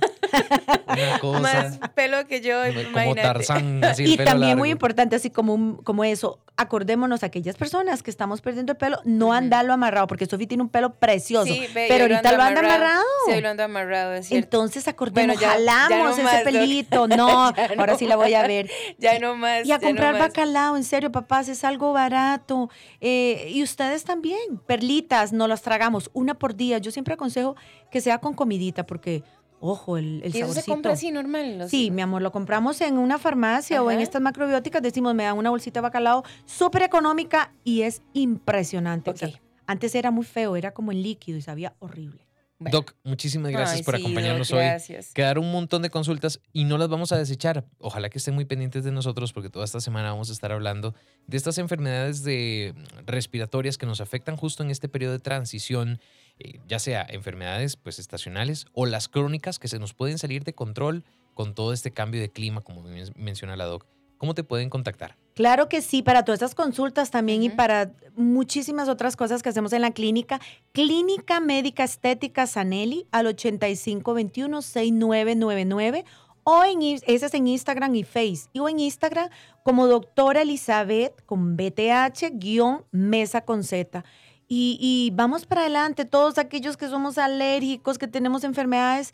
Una 0.88 1.20
cosa. 1.22 1.40
Más 1.40 1.80
pelo 1.94 2.26
que 2.28 2.42
yo, 2.42 2.60
como 2.66 2.80
imagínate. 2.82 3.22
Tarzán, 3.22 3.84
así 3.84 4.04
el 4.04 4.10
Y 4.12 4.18
pelo 4.18 4.32
también 4.32 4.58
muy 4.58 4.70
importante, 4.70 5.16
así 5.16 5.30
como, 5.30 5.54
un- 5.54 5.76
como 5.78 6.04
eso, 6.04 6.40
acordémonos 6.58 7.22
a 7.24 7.26
aquellas 7.28 7.56
personas 7.58 8.02
que 8.02 8.10
estamos 8.10 8.42
perdiendo 8.42 8.72
el 8.74 8.78
pelo, 8.78 9.00
no 9.04 9.34
andarlo 9.34 9.74
amarrado, 9.74 10.08
porque 10.08 10.26
Sofi 10.26 10.48
tiene 10.48 10.64
un 10.64 10.70
pelo 10.70 10.94
precioso, 10.96 11.46
Sí, 11.54 11.66
ve, 11.74 11.86
pero 11.90 12.08
yo 12.08 12.16
ahorita 12.16 12.32
lo 12.38 12.44
anda 12.44 12.60
amarrado. 12.62 13.04
Sí, 13.28 13.32
hoy 13.34 13.42
lo 13.42 13.50
ando 13.50 13.64
amarrado, 13.64 14.14
es. 14.14 14.32
Entonces 14.32 14.88
acordemos, 14.88 15.16
Bueno, 15.28 15.34
ya- 15.40 15.58
ya 15.60 15.74
jalamos 15.88 16.18
no 16.18 16.30
ese 16.30 16.44
pelito. 16.44 17.08
No, 17.16 17.30
ahora 17.48 17.94
no 17.94 17.98
sí 17.98 18.08
la 18.08 18.16
voy 18.16 18.34
a 18.34 18.46
ver. 18.48 18.70
ya 18.98 19.20
no 19.20 19.36
más. 19.36 19.66
Y 19.66 19.72
a 19.72 19.78
no 19.78 19.84
comprar 19.84 20.18
bacalao, 20.18 20.76
en 20.78 20.84
serio, 20.84 21.12
papás, 21.12 21.48
es 21.50 21.64
algo 21.64 21.92
barato. 21.94 22.70
Eh, 23.02 23.50
y 23.52 23.62
ustedes 23.64 24.04
también, 24.06 24.58
perlitas, 24.66 25.32
no 25.34 25.48
las 25.48 25.62
tragamos 25.62 26.10
una 26.14 26.34
por 26.36 26.45
día. 26.54 26.78
Yo 26.78 26.92
siempre 26.92 27.14
aconsejo 27.16 27.56
que 27.90 28.02
sea 28.02 28.20
con 28.20 28.34
comidita, 28.34 28.86
porque, 28.86 29.24
ojo, 29.60 29.98
el, 29.98 30.22
el 30.24 30.36
¿Y 30.36 30.42
eso 30.42 30.54
se 30.54 30.64
compra 30.64 30.94
así 30.94 31.12
normal? 31.12 31.68
Sí, 31.70 31.90
mi 31.90 32.02
amor, 32.02 32.22
lo 32.22 32.32
compramos 32.32 32.82
en 32.82 32.98
una 32.98 33.18
farmacia 33.18 33.82
o 33.82 33.90
en 33.90 34.02
estas 34.02 34.22
macrobióticas. 34.22 34.82
Decimos, 34.82 35.16
me 35.16 35.24
dan 35.24 35.38
una 35.38 35.50
bolsita 35.50 35.80
de 35.80 35.84
bacalao 35.84 36.24
súper 36.46 36.84
económica 36.84 37.54
y 37.64 37.82
es 37.84 38.02
impresionante. 38.14 39.10
O 39.12 39.16
sea, 39.18 39.30
Ok. 39.30 39.36
antes 39.66 39.96
era 39.96 40.12
muy 40.12 40.26
feo, 40.26 40.56
era 40.56 40.72
como 40.74 40.92
en 40.92 41.02
líquido 41.02 41.38
y 41.38 41.42
sabía 41.42 41.74
horrible. 41.80 42.25
Bueno. 42.58 42.78
Doc, 42.78 42.94
muchísimas 43.04 43.52
gracias 43.52 43.80
Ay, 43.80 43.84
por 43.84 43.96
sí, 43.98 44.02
acompañarnos 44.02 44.48
Doc, 44.48 44.60
hoy. 44.60 44.66
Gracias. 44.66 45.12
Quedaron 45.14 45.44
un 45.46 45.52
montón 45.52 45.82
de 45.82 45.90
consultas 45.90 46.40
y 46.54 46.64
no 46.64 46.78
las 46.78 46.88
vamos 46.88 47.12
a 47.12 47.18
desechar. 47.18 47.66
Ojalá 47.80 48.10
que 48.10 48.18
estén 48.18 48.34
muy 48.34 48.46
pendientes 48.46 48.86
de 48.86 48.92
nosotros 48.92 49.34
porque 49.34 49.50
toda 49.50 49.66
esta 49.66 49.82
semana 49.82 50.12
vamos 50.12 50.30
a 50.30 50.34
estar 50.34 50.54
hablando 50.54 50.94
de 51.28 51.36
estas 51.36 51.58
enfermedades 51.58 52.24
de 52.24 52.74
mm, 52.76 53.06
respiratorias 53.08 53.78
que 53.78 53.86
nos 53.86 54.00
afectan 54.00 54.38
justo 54.38 54.64
en 54.64 54.72
este 54.72 54.88
periodo 54.88 55.12
de 55.14 55.20
transición, 55.20 56.00
eh, 56.40 56.60
ya 56.68 56.80
sea 56.80 57.06
enfermedades 57.10 57.76
pues 57.76 58.00
estacionales 58.00 58.68
o 58.72 58.86
las 58.86 59.10
crónicas 59.10 59.60
que 59.60 59.68
se 59.68 59.78
nos 59.80 59.94
pueden 59.94 60.18
salir 60.18 60.46
de 60.46 60.54
control 60.56 61.04
con 61.34 61.56
todo 61.56 61.74
este 61.74 61.92
cambio 61.92 62.22
de 62.22 62.32
clima, 62.32 62.62
como 62.62 62.82
men- 62.84 63.12
menciona 63.18 63.58
la 63.58 63.66
doc. 63.66 63.86
¿Cómo 64.18 64.34
te 64.34 64.44
pueden 64.44 64.70
contactar? 64.70 65.16
Claro 65.36 65.68
que 65.68 65.82
sí, 65.82 66.02
para 66.02 66.24
todas 66.24 66.38
estas 66.38 66.56
consultas 66.56 67.12
también 67.12 67.44
y 67.44 67.50
para 67.50 67.92
muchísimas 68.16 68.88
otras 68.88 69.18
cosas 69.18 69.44
que 69.44 69.50
hacemos 69.50 69.74
en 69.74 69.82
la 69.82 69.92
clínica. 69.92 70.40
Clínica 70.72 71.42
Médica 71.42 71.84
Estética 71.84 72.48
Saneli 72.48 73.06
al 73.12 73.28
8521-6999 73.28 76.06
o 76.46 76.64
en, 76.64 76.82
ese 76.84 77.04
es 77.08 77.34
en 77.34 77.48
Instagram 77.48 77.96
y 77.96 78.04
Face. 78.04 78.48
Y 78.54 78.60
o 78.60 78.70
en 78.70 78.80
Instagram 78.80 79.30
como 79.64 79.88
doctora 79.88 80.44
Elizabeth 80.44 81.26
con 81.26 81.58
BTH 81.58 82.30
guion 82.34 82.86
mesa 82.92 83.42
con 83.42 83.64
Z. 83.64 84.06
Y, 84.48 84.78
y 84.80 85.10
vamos 85.16 85.48
para 85.48 85.62
adelante, 85.62 86.06
todos 86.06 86.38
aquellos 86.38 86.78
que 86.78 86.88
somos 86.88 87.18
alérgicos, 87.18 87.98
que 87.98 88.08
tenemos 88.08 88.44
enfermedades, 88.44 89.12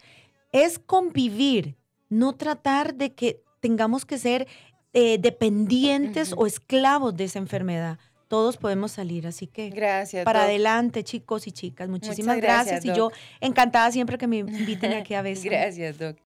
es 0.51 0.77
convivir, 0.77 1.77
no 2.09 2.33
tratar 2.33 2.95
de 2.95 3.15
que 3.15 3.41
tengamos 3.61 4.05
que 4.05 4.17
ser 4.17 4.49
eh, 4.93 5.17
dependientes 5.19 6.33
o 6.35 6.45
esclavos 6.45 7.15
de 7.15 7.25
esa 7.25 7.39
enfermedad. 7.39 7.97
Todos 8.27 8.55
podemos 8.55 8.93
salir, 8.93 9.27
así 9.27 9.45
que 9.45 9.69
Gracias. 9.69 10.23
para 10.23 10.39
Doc. 10.41 10.49
adelante, 10.49 11.03
chicos 11.03 11.47
y 11.47 11.51
chicas. 11.51 11.89
Muchísimas 11.89 12.37
Muchas 12.37 12.41
gracias. 12.41 12.75
gracias, 12.83 12.95
Y 12.95 12.97
yo 12.97 13.11
encantada 13.41 13.91
siempre 13.91 14.17
que 14.17 14.25
me 14.27 14.37
inviten 14.37 14.93
aquí 14.93 15.13
a 15.15 15.21
veces. 15.21 15.43
Gracias, 15.45 15.97
Doc. 15.99 16.17